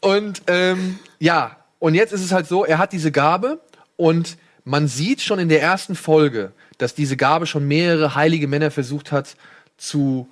[0.00, 3.60] Und ähm, ja, und jetzt ist es halt so, er hat diese Gabe
[3.94, 8.70] und man sieht schon in der ersten Folge, dass diese Gabe schon mehrere heilige Männer
[8.70, 9.36] versucht hat
[9.76, 10.28] zu,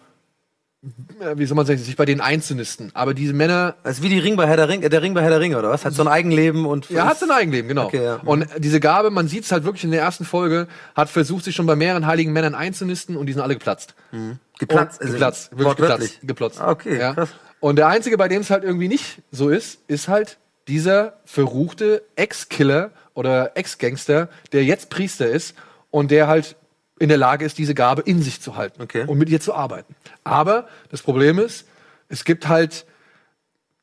[1.21, 2.91] äh, wie soll man sagen, sich bei denen einzunisten.
[2.95, 5.31] Aber diese Männer Also wie die Ring bei Herr der Ring, der Ring bei Herr
[5.31, 5.85] der Ringe oder was?
[5.85, 7.87] Hat so ein Eigenleben und Er hat sein Eigenleben, genau.
[7.87, 8.17] Okay, ja.
[8.25, 11.55] Und diese Gabe, man sieht es halt wirklich in der ersten Folge, hat versucht, sich
[11.55, 13.95] schon bei mehreren heiligen Männern einzunisten und die sind alle geplatzt.
[14.59, 16.19] geplatzt, Und geplatzt, wirklich geplatzt.
[16.23, 16.61] geplatzt.
[16.61, 17.15] Ah, okay, ja.
[17.15, 17.31] krass.
[17.61, 20.37] Und der einzige, bei dem es halt irgendwie nicht so ist, ist halt
[20.69, 25.55] dieser verruchte Ex-Killer oder Ex-Gangster, der jetzt Priester ist
[25.95, 26.57] und der halt
[26.99, 29.05] in der Lage ist, diese Gabe in sich zu halten Okay.
[29.07, 29.95] und mit ihr zu arbeiten.
[30.25, 31.69] Aber das Problem ist,
[32.09, 32.85] es gibt halt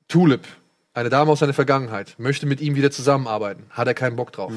[0.10, 0.46] Tulip,
[0.94, 4.52] eine Dame aus seiner Vergangenheit, möchte mit ihm wieder zusammenarbeiten, hat er keinen Bock drauf.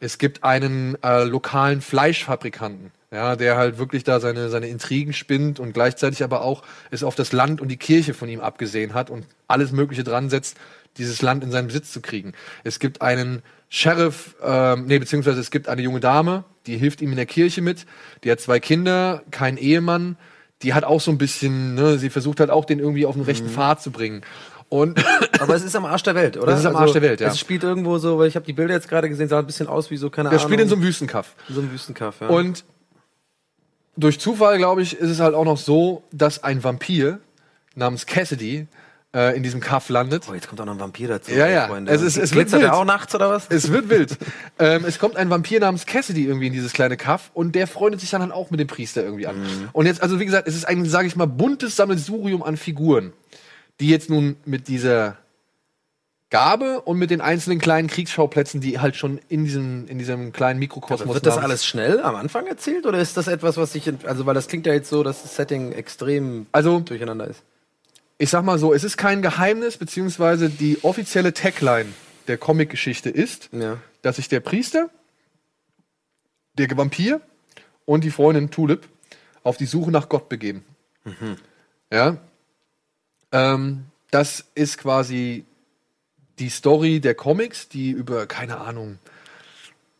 [0.00, 5.60] Es gibt einen äh, lokalen Fleischfabrikanten, ja, der halt wirklich da seine, seine Intrigen spinnt
[5.60, 9.10] und gleichzeitig aber auch es auf das Land und die Kirche von ihm abgesehen hat
[9.10, 10.56] und alles Mögliche dran setzt,
[10.98, 12.32] dieses Land in seinen Besitz zu kriegen.
[12.64, 17.10] Es gibt einen Sheriff, ähm, nee, beziehungsweise es gibt eine junge Dame, die hilft ihm
[17.10, 17.86] in der Kirche mit,
[18.24, 20.16] die hat zwei Kinder, keinen Ehemann,
[20.62, 23.24] die hat auch so ein bisschen, ne, sie versucht halt auch den irgendwie auf den
[23.24, 24.22] rechten Pfad zu bringen.
[24.68, 24.98] Und
[25.40, 26.48] Aber es ist am Arsch der Welt, oder?
[26.48, 27.28] Also, Es ist am Arsch der Welt, ja.
[27.28, 29.68] Es spielt irgendwo so, weil ich habe die Bilder jetzt gerade gesehen, sah ein bisschen
[29.68, 30.48] aus wie so, keine der Ahnung.
[30.48, 31.34] spielt in so einem Wüstenkaff.
[31.48, 32.28] in so einem Wüstenkaff, ja.
[32.28, 32.64] Und
[33.96, 37.20] durch Zufall, glaube ich, ist es halt auch noch so, dass ein Vampir
[37.76, 38.66] namens Cassidy
[39.16, 40.24] äh, in diesem Kaff landet.
[40.30, 41.32] oh, jetzt kommt auch noch ein Vampir dazu.
[41.32, 41.66] Ja, ja.
[41.68, 41.90] Freunde.
[41.90, 42.66] Es ist- es wird wild.
[42.70, 43.46] auch nachts oder was?
[43.48, 44.16] Es wird wild.
[44.58, 48.00] ähm, es kommt ein Vampir namens Cassidy irgendwie in dieses kleine Kaff und der freundet
[48.00, 49.70] sich dann halt auch mit dem Priester irgendwie an.
[49.72, 53.12] Und jetzt, also wie gesagt, es ist ein, sage ich mal, buntes Sammelsurium an Figuren,
[53.80, 55.16] die jetzt nun mit dieser
[56.28, 60.58] Gabe und mit den einzelnen kleinen Kriegsschauplätzen, die halt schon in diesem, in diesem kleinen
[60.58, 64.26] Mikrokosmos Wird das alles schnell am Anfang erzählt oder ist das etwas, was sich, also
[64.26, 67.42] weil das klingt ja jetzt so, dass das Setting extrem Also, durcheinander ist.
[68.18, 71.92] Ich sag mal so, es ist kein Geheimnis, beziehungsweise die offizielle Tagline
[72.28, 73.78] der Comic-Geschichte ist, Ja.
[74.02, 74.90] dass sich der Priester,
[76.54, 77.20] der Vampir
[77.84, 78.88] und die Freundin Tulip
[79.42, 80.64] auf die Suche nach Gott begeben.
[81.92, 82.16] Ja.
[83.32, 85.44] Ähm, das ist quasi
[86.38, 88.98] die Story der Comics, die über, keine Ahnung,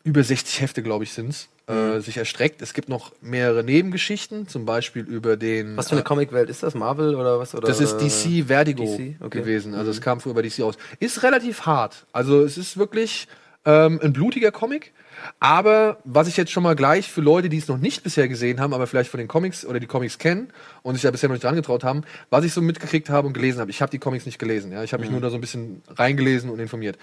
[0.05, 2.62] über 60 Hefte, glaube ich, sind äh, sich erstreckt.
[2.62, 5.77] Es gibt noch mehrere Nebengeschichten, zum Beispiel über den.
[5.77, 6.75] Was für eine Comicwelt ist das?
[6.75, 7.55] Marvel oder was?
[7.55, 9.17] Oder, Das ist oder- DC Vertigo DC?
[9.21, 9.41] Okay.
[9.41, 9.75] gewesen.
[9.75, 10.77] Also es kam früher bei DC aus.
[11.01, 12.07] Ist relativ hart.
[12.12, 13.27] Also es ist wirklich
[13.64, 14.93] ähm, ein blutiger Comic.
[15.41, 18.61] Aber was ich jetzt schon mal gleich für Leute, die es noch nicht bisher gesehen
[18.61, 20.53] haben, aber vielleicht von den Comics oder die Comics kennen
[20.83, 23.33] und sich da bisher noch nicht dran getraut haben, was ich so mitgekriegt habe und
[23.33, 23.71] gelesen habe.
[23.71, 24.71] Ich habe die Comics nicht gelesen.
[24.73, 24.85] Ja?
[24.85, 26.97] Ich habe mich nur da so ein bisschen reingelesen und informiert.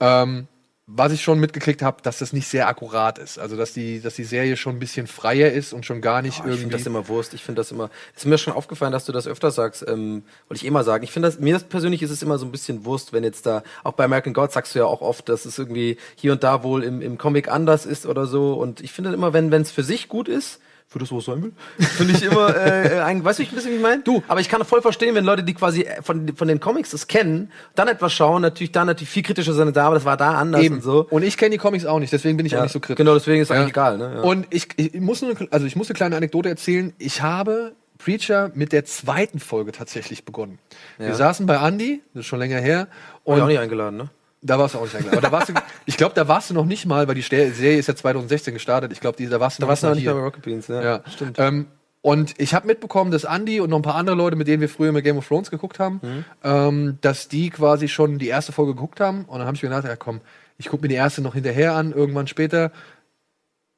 [0.00, 0.48] Ähm,
[0.94, 3.38] was ich schon mitgekriegt habe, dass das nicht sehr akkurat ist.
[3.38, 6.40] Also dass die, dass die Serie schon ein bisschen freier ist und schon gar nicht
[6.40, 6.76] Oh, ich finde irgendwie.
[6.76, 7.32] das immer Wurst.
[7.32, 7.88] Ich finde das immer.
[8.14, 9.84] Ist mir schon aufgefallen, dass du das öfter sagst.
[9.88, 11.02] Ähm, wollte ich eh mal sagen.
[11.04, 13.46] Ich finde das, mir das persönlich ist es immer so ein bisschen Wurst, wenn jetzt
[13.46, 16.44] da, auch bei American God sagst du ja auch oft, dass es irgendwie hier und
[16.44, 18.52] da wohl im, im Comic anders ist oder so.
[18.54, 20.60] Und ich finde immer, wenn es für sich gut ist,
[20.92, 23.70] für das, wo es sein will, finde ich immer, äh, ein, weißt du, ein bisschen,
[23.72, 24.02] wie ich meine?
[24.02, 24.22] Du.
[24.28, 27.06] Aber ich kann voll verstehen, wenn Leute, die quasi äh, von, von den Comics das
[27.06, 30.34] kennen, dann etwas schauen, natürlich da natürlich viel kritischer sind, da, aber das war da
[30.34, 30.76] anders Eben.
[30.76, 31.06] und so.
[31.10, 32.96] Und ich kenne die Comics auch nicht, deswegen bin ich auch Ja, nicht so kritisch.
[32.98, 33.56] Genau, deswegen ist Ja.
[33.56, 34.12] eigentlich egal, ne?
[34.16, 34.20] Ja.
[34.22, 36.92] Und ich, ich muss nur, also ich muss eine kleine Anekdote erzählen.
[36.98, 40.58] Ich habe Preacher mit der zweiten Folge tatsächlich begonnen.
[40.98, 41.14] Wir Ja.
[41.14, 42.88] saßen bei Andy, das ist schon länger her,
[43.24, 44.08] Wurde auch und nicht eingeladen, ne?
[44.42, 45.18] Da warst du auch nicht eingeladen.
[45.18, 45.54] Aber da warst du,
[45.86, 48.92] ich glaube, da warst du noch nicht mal, weil die Serie ist ja 2016 gestartet.
[48.92, 50.82] Ich glaube, da warst du Da warst du noch nicht mehr bei Rocket Beans, ja.
[50.82, 51.38] Ja, stimmt.
[51.38, 51.66] Ähm,
[52.00, 54.68] und ich habe mitbekommen, dass Andy und noch ein paar andere Leute, mit denen wir
[54.68, 56.24] früher mit Game of Thrones geguckt haben, Mhm.
[56.42, 59.24] ähm, dass die quasi schon die erste Folge geguckt haben.
[59.26, 60.20] Und dann habe ich mir gedacht, ja komm,
[60.58, 62.72] ich gucke mir die erste noch hinterher an, irgendwann später.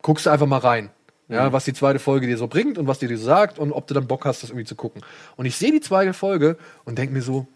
[0.02, 0.90] Guckst du einfach mal rein.
[1.28, 3.86] Ja, was die zweite Folge dir so bringt und was dir so sagt und ob
[3.86, 5.00] du dann Bock hast, das irgendwie zu gucken.
[5.36, 7.46] Und ich sehe die zweite Folge und denke mir so,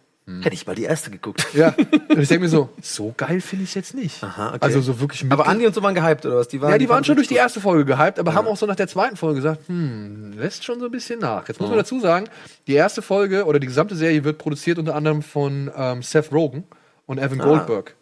[0.43, 1.47] Hätte ich mal die erste geguckt.
[1.55, 1.75] ja,
[2.11, 4.23] und ich denke mir so, so geil finde ich es jetzt nicht.
[4.23, 4.59] Aha, okay.
[4.61, 6.49] Also so wirklich Aber Andi und so waren gehypt, oder was?
[6.49, 8.57] Die waren, ja, die waren fanden schon durch die erste Folge gehypt, aber haben auch
[8.57, 11.49] so nach der zweiten Folge gesagt, hm, lässt schon so ein bisschen nach.
[11.49, 12.27] Jetzt muss man dazu sagen,
[12.67, 16.65] die erste Folge oder die gesamte Serie wird produziert unter anderem von ähm, Seth Rogen
[17.07, 17.95] und Evan Goldberg.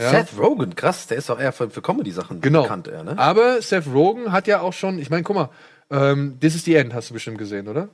[0.00, 0.10] Ja.
[0.10, 2.62] Seth Rogen, krass, der ist doch eher für, für Comedy-Sachen Genau.
[2.62, 3.16] bekannt, er, ne?
[3.18, 5.50] Aber Seth Rogen hat ja auch schon, ich meine, guck mal,
[5.90, 7.88] ähm, This is the End hast du bestimmt gesehen, oder?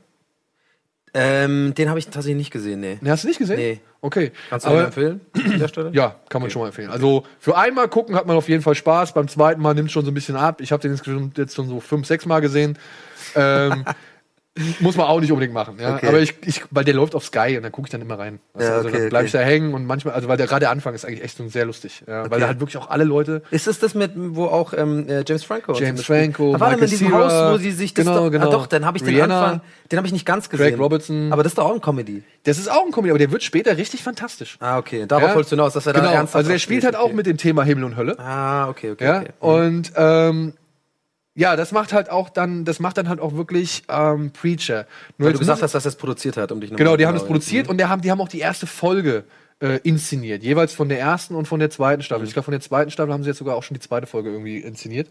[1.15, 2.99] Ähm, den habe ich tatsächlich nicht gesehen, nee.
[3.01, 3.57] Ne, hast du nicht gesehen?
[3.57, 3.81] Nee.
[4.01, 4.31] Okay.
[4.51, 5.91] Kannst du Aber, empfehlen an der Stelle?
[5.93, 6.91] ja, kann man schon mal empfehlen.
[6.91, 9.13] Also für einmal gucken hat man auf jeden Fall Spaß.
[9.15, 10.61] Beim zweiten Mal nimmt schon so ein bisschen ab.
[10.61, 12.79] Ich habe den insgesamt jetzt schon so fünf, sechs Mal gesehen.
[13.35, 13.85] Ähm,
[14.81, 15.77] muss man auch nicht unbedingt machen.
[15.81, 15.97] Ja?
[15.97, 16.09] Okay.
[16.09, 18.41] Aber ich, ich, weil der läuft auf Sky und dann gucke ich dann immer rein.
[18.59, 19.45] Ja, also okay, dann bleibe ich okay.
[19.45, 21.65] da hängen und manchmal, also weil der gerade der Anfang ist eigentlich echt so sehr
[21.65, 22.03] lustig.
[22.07, 22.31] Ja?
[22.31, 23.43] Weil da halt wirklich auch alle Leute.
[23.51, 26.05] Ist es das mit, wo auch ähm, äh, James Franco James?
[26.05, 28.49] Franco, Ah, war der Michael in diesem Haus, wo sie sich das genau, doch, genau.
[28.49, 30.69] Ah, doch, dann habe ich den Rihanna, Anfang, den habe ich nicht ganz gesehen.
[30.69, 31.33] Craig Robertson.
[31.33, 32.23] Aber das ist doch auch ein Comedy.
[32.45, 34.57] Das ist auch ein Comedy, aber der wird später richtig fantastisch.
[34.61, 35.07] Ah, okay.
[35.07, 35.35] Darauf Ja?
[35.35, 36.13] wolltest du hinaus, dass er da genau.
[36.13, 38.19] ernsthaft Also der spielt halt auch mit dem Thema Himmel und Hölle.
[38.19, 39.05] Ah, okay, okay.
[39.05, 39.31] Ja, okay.
[39.41, 40.55] und ähm,
[41.39, 44.87] ja, das macht halt auch dann, das macht dann halt auch wirklich ähm, Preacher.
[45.19, 47.15] Nur Weil du gesagt hast, dass es produziert hat, um dich noch genau, die haben
[47.15, 47.29] das ja.
[47.29, 49.23] produziert und der haben, die haben auch die erste Folge
[49.61, 52.27] äh, inszeniert, jeweils von der ersten und von der zweiten Staffel.
[52.27, 54.31] Ich glaube, von der zweiten Staffel haben sie jetzt sogar auch schon die zweite Folge
[54.31, 55.09] irgendwie inszeniert.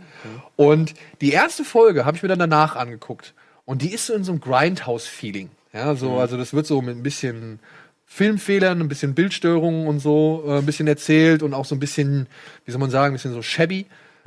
[0.58, 4.26] Und die erste Folge habe ich mir dann danach angeguckt und die ist so in
[4.26, 5.50] so einem Grindhouse-Feeling.
[5.72, 7.60] Ja, so, also das wird so mit ein bisschen
[8.06, 12.28] Filmfehlern, ein bisschen Bildstörungen und so äh, ein bisschen erzählt und auch so ein bisschen,
[12.66, 13.86] wie soll man sagen, ein bisschen so shabby.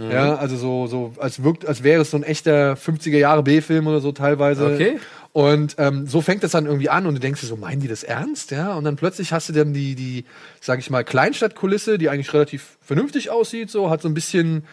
[0.08, 3.86] Ja, also so, so, als wirkt, als wäre es so ein echter 50er Jahre B-Film
[3.86, 4.66] oder so teilweise.
[4.66, 4.98] Okay.
[5.32, 7.88] Und ähm, so fängt das dann irgendwie an und du denkst dir so, meinen die
[7.88, 8.50] das ernst?
[8.50, 10.24] Ja, und dann plötzlich hast du dann die, die,
[10.60, 14.64] sag ich mal, Kleinstadtkulisse, die eigentlich relativ vernünftig aussieht, so, hat so ein bisschen,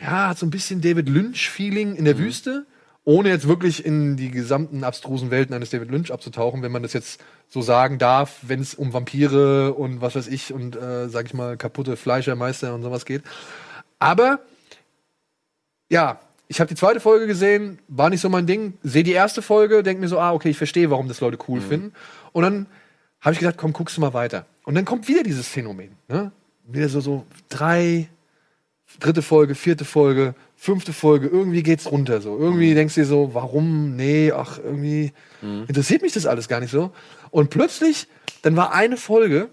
[0.00, 2.66] ja, hat so ein bisschen David Lynch-Feeling in der Wüste,
[3.04, 6.92] ohne jetzt wirklich in die gesamten abstrusen Welten eines David Lynch abzutauchen, wenn man das
[6.92, 11.26] jetzt so sagen darf, wenn es um Vampire und was weiß ich und, äh, sag
[11.26, 13.22] ich mal, kaputte Fleischermeister und sowas geht.
[14.04, 14.40] Aber
[15.88, 18.74] ja, ich habe die zweite Folge gesehen, war nicht so mein Ding.
[18.82, 21.62] Sehe die erste Folge, denke mir so, ah, okay, ich verstehe, warum das Leute cool
[21.62, 21.94] finden.
[22.32, 22.66] Und dann
[23.22, 24.44] habe ich gedacht, komm, guckst du mal weiter.
[24.64, 25.92] Und dann kommt wieder dieses Phänomen.
[26.08, 26.32] Ne?
[26.66, 28.10] Wieder so, so drei,
[29.00, 32.38] dritte Folge, vierte Folge, fünfte Folge, irgendwie geht's runter so.
[32.38, 33.96] Irgendwie denkst du dir so, warum?
[33.96, 35.14] Nee, ach, irgendwie
[35.66, 36.92] interessiert mich das alles gar nicht so.
[37.30, 38.06] Und plötzlich,
[38.42, 39.48] dann war eine Folge,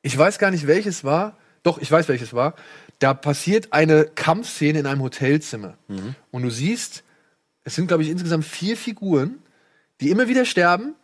[0.00, 1.36] ich weiß gar nicht, welches war.
[1.68, 2.54] Doch, ich weiß, welches war.
[2.98, 5.74] Da passiert eine Kampfszene in einem Hotelzimmer.
[6.30, 7.04] Und du siehst,
[7.64, 9.38] es sind, glaube ich, insgesamt vier Figuren,
[10.00, 10.94] die immer wieder sterben.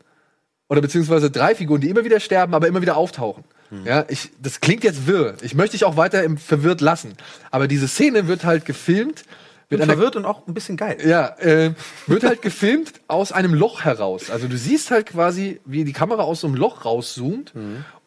[0.71, 3.45] Oder beziehungsweise drei Figuren, die immer wieder sterben, aber immer wieder auftauchen.
[3.85, 5.35] Ja, ich, das klingt jetzt wirr.
[5.43, 7.13] Ich möchte dich auch weiter im verwirrt lassen.
[7.51, 9.25] Aber diese Szene wird halt gefilmt
[9.69, 10.97] Bin einer verwirrt und auch ein bisschen geil.
[11.05, 11.73] ja, äh,
[12.07, 14.31] wird halt gefilmt aus einem Loch heraus.
[14.31, 17.53] Also du siehst halt quasi, wie die Kamera aus so einem Loch rauszoomt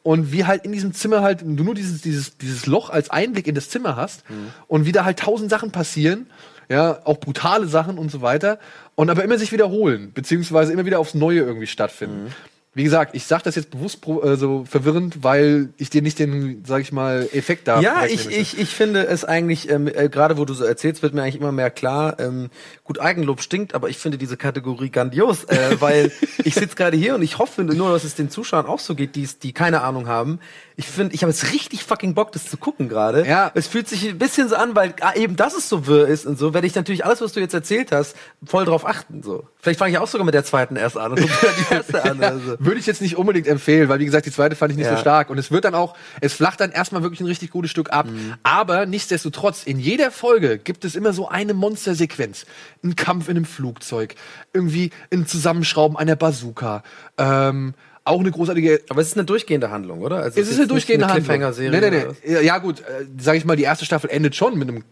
[0.07, 3.45] und wie halt in diesem Zimmer halt du nur dieses, dieses, dieses Loch als Einblick
[3.45, 4.23] in das Zimmer hast
[4.67, 6.27] und wie da halt tausend Sachen passieren.
[6.69, 8.57] Ja, auch brutale Sachen und so weiter.
[8.95, 12.33] Und aber immer sich wiederholen, beziehungsweise immer wieder aufs Neue irgendwie stattfinden.
[12.77, 16.63] Wie gesagt, ich sage das jetzt bewusst äh, so verwirrend, weil ich dir nicht den,
[16.63, 20.37] sag ich mal, Effekt da Ja, ich, ich, ich finde es eigentlich, ähm, äh, gerade
[20.37, 22.51] wo du so erzählst, wird mir eigentlich immer mehr klar, ähm,
[22.83, 26.11] gut, Eigenlob stinkt, aber ich finde diese Kategorie grandios, äh, weil
[26.43, 29.15] ich sitze gerade hier und ich hoffe nur, dass es den Zuschauern auch so geht,
[29.15, 30.39] die, die keine Ahnung haben.
[30.75, 33.25] Ich finde, ich habe jetzt richtig fucking Bock, das zu gucken gerade.
[33.27, 33.49] Ja.
[33.55, 36.27] Es fühlt sich ein bisschen so an, weil ah, eben, dass es so wirr ist
[36.27, 38.15] und so, werde ich natürlich alles, was du jetzt erzählt hast,
[38.45, 39.23] voll drauf achten.
[39.23, 39.47] So.
[39.59, 42.23] Vielleicht fange ich auch sogar mit der zweiten erst an und gucke die erste an.
[42.23, 42.57] Also.
[42.67, 44.95] Würde ich jetzt nicht unbedingt empfehlen, weil wie gesagt, die zweite fand ich nicht Ja.
[44.95, 45.29] so stark.
[45.29, 48.07] Und es wird dann auch, es flacht dann erstmal wirklich ein richtig gutes Stück ab.
[48.07, 48.33] Mhm.
[48.43, 52.45] Aber nichtsdestotrotz, in jeder Folge gibt es immer so eine Monstersequenz.
[52.83, 54.15] Ein Kampf in einem Flugzeug,
[54.53, 56.83] irgendwie ein Zusammenschrauben einer Bazooka.
[57.17, 60.17] Ähm, auch eine großartige Aber es ist eine durchgehende Handlung, oder?
[60.17, 61.23] Also es ist eine durchgehende Handlung.
[61.25, 61.79] Cliffhanger-Serie.
[61.81, 62.33] Nee, nee, nee.
[62.33, 64.83] Ja, Ja, gut, äh, sag ich mal, die erste Staffel endet schon mit einem.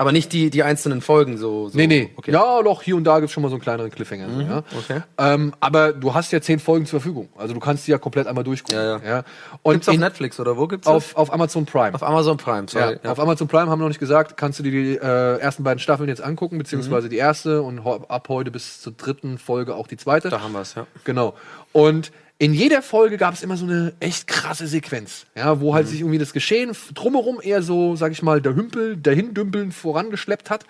[0.00, 1.68] Aber nicht die, die einzelnen Folgen so.
[1.68, 1.76] so.
[1.76, 2.10] Nee, nee.
[2.16, 2.30] Okay.
[2.30, 4.28] Ja, doch, hier und da gibt's schon mal so einen kleineren Cliffhanger.
[4.32, 4.62] so, ja.
[4.78, 5.02] okay.
[5.18, 7.28] Ähm, aber du hast ja zehn Folgen zur Verfügung.
[7.36, 8.78] Also du kannst die ja komplett einmal durchgucken.
[8.78, 9.24] Ja, ja.
[9.62, 10.94] Und Gibt's auf in- Netflix oder wo gibt's das?
[10.94, 11.94] auf, auf Amazon Prime.
[11.94, 12.98] Auf Amazon Prime, ja, sorry.
[13.08, 15.80] Auf Amazon Prime haben wir noch nicht gesagt, kannst du dir die äh, ersten beiden
[15.80, 19.96] Staffeln jetzt angucken, beziehungsweise die erste und ab heute bis zur dritten Folge auch die
[19.96, 20.28] zweite.
[20.30, 20.86] Da haben wir's, ja.
[21.02, 21.34] Genau.
[21.72, 25.88] Und in jeder Folge gab es immer so eine echt krasse Sequenz, ja, wo halt
[25.88, 30.48] sich irgendwie das Geschehen drumherum eher so, sag ich mal, der Hümpel, der Hindümpeln vorangeschleppt
[30.48, 30.64] hat.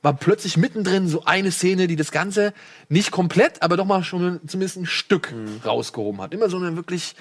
[0.00, 2.54] War plötzlich mittendrin so eine Szene, die das Ganze
[2.88, 5.34] nicht komplett, aber doch mal schon zumindest ein Stück
[5.66, 6.32] rausgehoben hat.
[6.32, 7.16] Immer so eine wirklich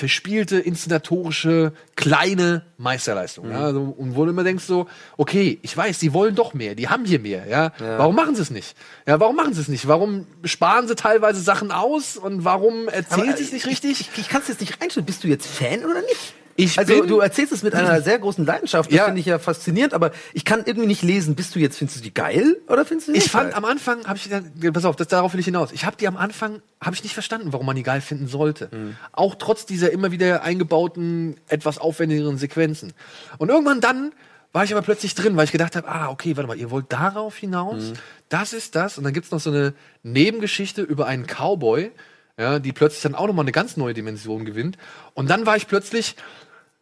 [0.00, 3.50] verspielte, inszenatorische, kleine Meisterleistung.
[3.50, 4.86] Ja, also, und wo du immer denkst so,
[5.18, 7.72] okay, ich weiß, die wollen doch mehr, die haben hier mehr, ja.
[7.78, 8.74] Warum machen sie es nicht?
[9.06, 9.86] Ja, warum machen sie es nicht?
[9.86, 14.00] Warum sparen sie teilweise Sachen aus und warum erzählen sie es nicht richtig?
[14.00, 15.04] Ich, ich kann es jetzt nicht reinstellen.
[15.04, 16.34] Bist du jetzt Fan oder nicht?
[16.64, 18.90] Ich also du erzählst es mit einer sehr großen Leidenschaft.
[18.90, 19.04] Das Ja.
[19.06, 21.34] finde ich ja faszinierend, aber ich kann irgendwie nicht lesen.
[21.34, 23.54] Bist du jetzt, findest du die geil oder findest du die Ich fand geil?
[23.56, 24.30] am Anfang, habe ich,
[24.72, 25.72] pass auf, das, darauf will ich hinaus.
[25.72, 28.70] Ich habe die am Anfang, habe ich nicht verstanden, warum man die geil finden sollte.
[29.12, 32.92] Auch trotz dieser immer wieder eingebauten, etwas aufwendigeren Sequenzen.
[33.38, 34.12] Und irgendwann dann
[34.52, 36.92] war ich aber plötzlich drin, weil ich gedacht habe, ah, okay, warte mal, ihr wollt
[36.92, 37.92] darauf hinaus?
[38.28, 38.98] Das ist das.
[38.98, 41.92] Und dann gibt's noch so eine Nebengeschichte über einen Cowboy,
[42.36, 44.76] ja, die plötzlich dann auch nochmal eine ganz neue Dimension gewinnt.
[45.14, 46.16] Und dann war ich plötzlich,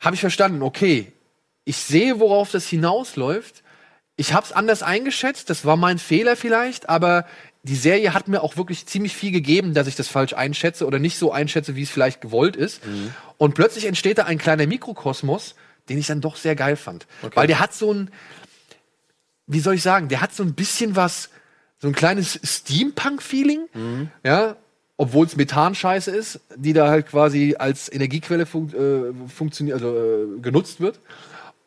[0.01, 1.13] habe ich verstanden, okay,
[1.65, 3.63] ich sehe, worauf das hinausläuft.
[4.17, 7.27] Ich habe es anders eingeschätzt, das war mein Fehler vielleicht, aber
[7.63, 10.99] die Serie hat mir auch wirklich ziemlich viel gegeben, dass ich das falsch einschätze oder
[10.99, 12.81] nicht so einschätze, wie es vielleicht gewollt ist.
[13.37, 15.55] Und plötzlich entsteht da ein kleiner Mikrokosmos,
[15.89, 17.07] den ich dann doch sehr geil fand.
[17.37, 18.11] Weil der hat so ein,
[19.47, 21.31] wie soll ich sagen, der hat so ein bisschen was,
[21.79, 23.69] so ein kleines Steampunk-Feeling,
[24.25, 24.57] ja,
[24.99, 30.41] obwohl es Methan-Scheiße ist, die da halt quasi als Energiequelle fun äh, funktioniert, also äh,
[30.41, 31.01] genutzt wird.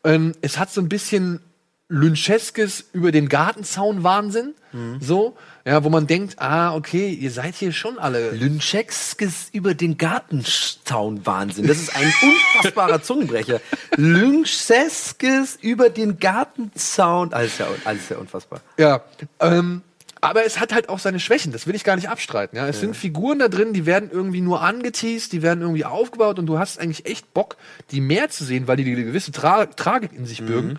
[0.04, 1.40] Ähm, es hat so ein bisschen
[1.88, 4.54] Lyncheskes über den Gartenzaun Wahnsinn,
[5.00, 8.30] so, ja, wo man denkt, ah, okay, ihr seid hier schon alle.
[8.30, 11.66] Lyncheskes über den Gartenzaun Wahnsinn.
[11.66, 12.10] Das ist ein
[12.56, 13.60] unfassbarer Zungenbrecher.
[13.96, 17.34] Lyncheskes über den Gartenzaun.
[17.34, 18.62] Alles ja, alles ja unfassbar.
[18.78, 19.02] Ja,
[19.40, 19.82] ähm,
[20.22, 22.56] aber es hat halt auch seine Schwächen, das will ich gar nicht abstreiten.
[22.56, 22.68] Ja?
[22.68, 26.46] Es sind Figuren da drin, die werden irgendwie nur angeteased, die werden irgendwie aufgebaut und
[26.46, 27.56] du hast eigentlich echt Bock,
[27.90, 30.78] die mehr zu sehen, weil die eine gewisse Tra Tragik in sich bürgen.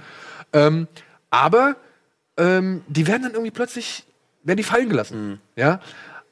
[0.53, 0.87] Ähm,
[1.29, 1.75] aber
[2.37, 4.05] ähm, die werden dann irgendwie plötzlich,
[4.43, 5.41] werden die fallen gelassen.
[5.57, 5.81] Ja?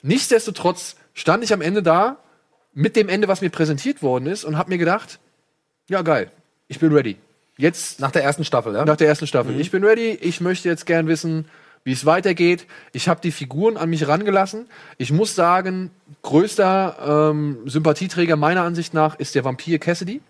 [0.04, 2.16] Nichtsdestotrotz stand ich am Ende da
[2.74, 5.20] mit dem Ende, was mir präsentiert worden ist und habe mir gedacht,
[5.90, 6.32] ja geil,
[6.70, 7.18] ich bin ready.
[7.58, 8.86] Jetzt Nach der ersten Staffel, ja?
[8.86, 9.60] nach der ersten Staffel.
[9.60, 10.18] Ich bin ready.
[10.22, 11.46] Ich möchte jetzt gern wissen,
[11.84, 12.68] wie es weitergeht.
[12.94, 14.68] Ich habe die Figuren an mich rangelassen.
[14.98, 20.22] Ich muss sagen, größter ähm, Sympathieträger meiner Ansicht nach ist der Vampir Cassidy,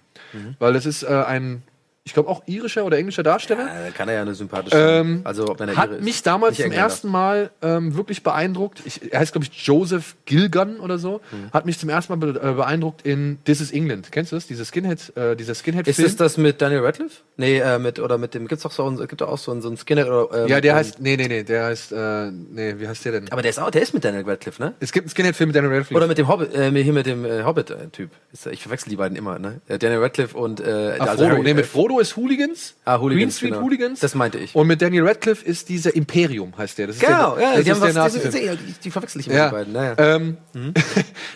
[0.59, 1.63] weil das ist äh, ein,
[2.03, 3.87] ich glaube auch irischer oder englischer Darsteller.
[3.87, 4.75] Äh, kann er ja eine sympathische.
[4.75, 6.03] Ähm, also, wenn er hat ist.
[6.03, 8.81] mich damals zum ersten Mal ähm, wirklich beeindruckt.
[8.85, 11.21] Ich, er heißt, glaube ich, Joseph Gilgun oder so.
[11.31, 11.51] Mhm.
[11.53, 14.11] Hat mich zum ersten Mal äh, beeindruckt in This is England.
[14.11, 14.47] Kennst du das?
[14.47, 16.07] Diese Skinhead, äh, dieser Ist Skinhead-Film.
[16.07, 17.21] es das mit Daniel Radcliffe?
[17.37, 19.77] Nee, äh, mit, oder mit dem, gibt's doch so, gibt auch so einen, so einen
[19.77, 22.87] Skinhead oder, ähm, ja, der ähm, heißt, nee, nee, nee, der heißt, äh, nee, wie
[22.87, 23.31] heißt der denn?
[23.31, 24.73] Aber der ist auch, der ist mit Daniel Radcliffe, ne?
[24.79, 25.95] Es gibt einen Skinhead-Film mit Daniel Radcliffe.
[25.95, 28.09] Oder mit dem Hobbit, äh, hier mit dem äh, Hobbit-Typ.
[28.51, 29.61] Ich verwechsel die beiden immer, ne?
[29.67, 31.29] Äh, Daniel Radcliffe und äh, Ah, also Frodo.
[31.35, 32.75] Harry- nee, mit äh, Frodo ist Hooligans.
[32.85, 33.63] Ah, Hooligans, Green Street genau.
[33.63, 33.99] Hooligans.
[33.99, 34.55] Das meinte ich.
[34.55, 36.87] Und mit Daniel Radcliffe ist dieser Imperium, heißt der.
[36.87, 39.27] Das ist Genau, der, ja, das die ist haben der was, die, die, verwechsel ich
[39.27, 39.49] immer, Ja.
[39.49, 39.73] die beiden.
[39.73, 39.95] Naja.
[39.97, 40.37] Ähm,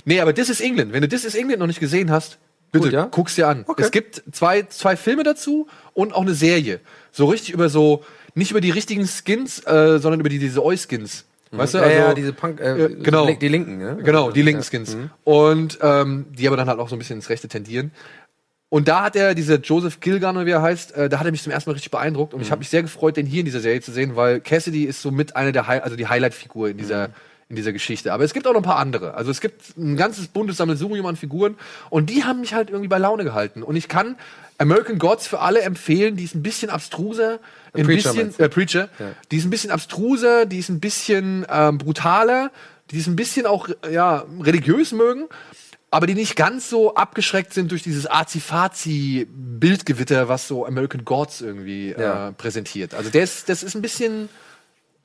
[0.06, 0.94] nee, aber This is England.
[0.94, 2.38] Wenn du This is England noch nicht gesehen hast,
[2.72, 3.08] Bitte, Gut, ja?
[3.10, 3.64] guck's dir an.
[3.68, 3.84] Okay.
[3.84, 6.82] Es gibt zwei, zwei Filme dazu und auch eine Serie.
[7.12, 8.04] So richtig über so,
[8.34, 11.24] nicht über die richtigen Skins, äh, sondern über die, diese Oi-Skins.
[11.52, 11.78] Weißt du?
[11.78, 11.84] Mhm.
[11.86, 13.28] Ja, ja, Also- diese Punk, äh, äh, genau.
[13.34, 13.98] die Linken, ne?
[14.04, 14.68] Genau, die linken Ja.
[14.68, 14.98] Skins.
[15.24, 17.92] Und ähm, die aber dann halt auch so ein bisschen ins Rechte tendieren.
[18.76, 21.32] Und da hat er, dieser Joseph Gilgan, oder wie er heißt, äh, da hat er
[21.32, 22.34] mich zum ersten Mal richtig beeindruckt.
[22.34, 24.84] Und ich habe mich sehr gefreut, den hier in dieser Serie zu sehen, weil Cassidy
[24.84, 27.06] ist so mit einer der, Hi also die Highlight-Figur in dieser,
[27.48, 28.12] in dieser Geschichte.
[28.12, 29.14] Aber es gibt auch noch ein paar andere.
[29.14, 31.56] Also es gibt ein ganzes buntes Sammelsurium an Figuren.
[31.90, 33.64] Und die haben mich halt irgendwie bei Laune gehalten.
[33.64, 34.18] Und ich kann
[34.58, 37.40] American Gods für alle empfehlen, die ist ein bisschen abstruser,
[37.74, 38.90] ein Preacher bisschen, äh, Preacher,
[39.32, 42.52] die ist ein bisschen abstruser, die ist ein bisschen ähm, brutaler,
[42.92, 45.30] die ist ein bisschen auch ja, religiös mögen,
[45.96, 51.96] aber die nicht ganz so abgeschreckt sind durch dieses Azi-Fazi-Bildgewitter, was so American Gods irgendwie
[51.98, 52.30] Ja.
[52.30, 52.94] äh, präsentiert.
[52.94, 54.30] Also der ist, das ist ein bisschen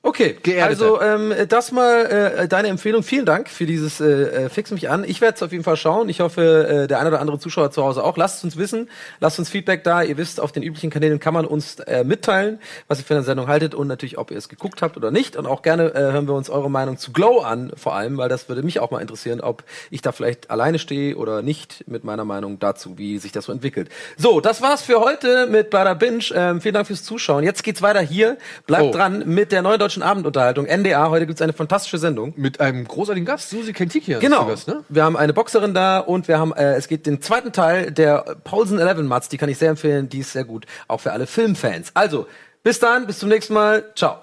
[0.02, 0.66] Okay, Geerdeter.
[0.66, 3.02] also ähm, das mal äh, deine Empfehlung.
[3.02, 5.04] Vielen Dank für dieses äh, äh, Fix mich an.
[5.06, 6.08] Ich werde es auf jeden Fall schauen.
[6.08, 8.16] Ich hoffe, äh, der eine oder andere Zuschauer zu Hause auch.
[8.16, 8.88] Lasst es uns wissen.
[9.20, 10.02] Lasst uns Feedback da.
[10.02, 13.24] Ihr wisst, auf den üblichen Kanälen kann man uns äh, mitteilen, was ihr für eine
[13.24, 15.36] Sendung haltet und natürlich, ob ihr es geguckt habt oder nicht.
[15.36, 18.30] Und auch gerne äh, hören wir uns eure Meinung zu Glow an, vor allem, weil
[18.30, 22.04] das würde mich auch mal interessieren, ob ich da vielleicht alleine stehe oder nicht mit
[22.04, 23.90] meiner Meinung dazu, wie sich das so entwickelt.
[24.16, 26.24] So, das war's für heute mit Bada Binge.
[26.34, 27.44] Ähm, vielen Dank fürs Zuschauen.
[27.44, 28.38] Jetzt geht's weiter hier.
[28.66, 28.90] Bleibt Oh.
[28.92, 31.10] dran mit der neuen deutschen Abendunterhaltung NDA.
[31.10, 32.32] Heute gibt's eine fantastische Sendung.
[32.36, 34.20] mit einem großartigen Gast, Susi Kentikian.
[34.20, 34.46] Genau.
[34.46, 34.84] Gast, ne?
[34.88, 38.36] Wir haben eine Boxerin da und wir haben, äh, es geht den zweiten Teil der
[38.44, 39.28] Paulsen 11 Mats.
[39.28, 40.08] Die kann ich sehr empfehlen.
[40.08, 40.66] Die ist sehr gut.
[40.88, 41.90] Auch für alle Filmfans.
[41.94, 42.26] Also,
[42.62, 43.84] bis dann, bis zum nächsten Mal.
[43.94, 44.18] Ciao.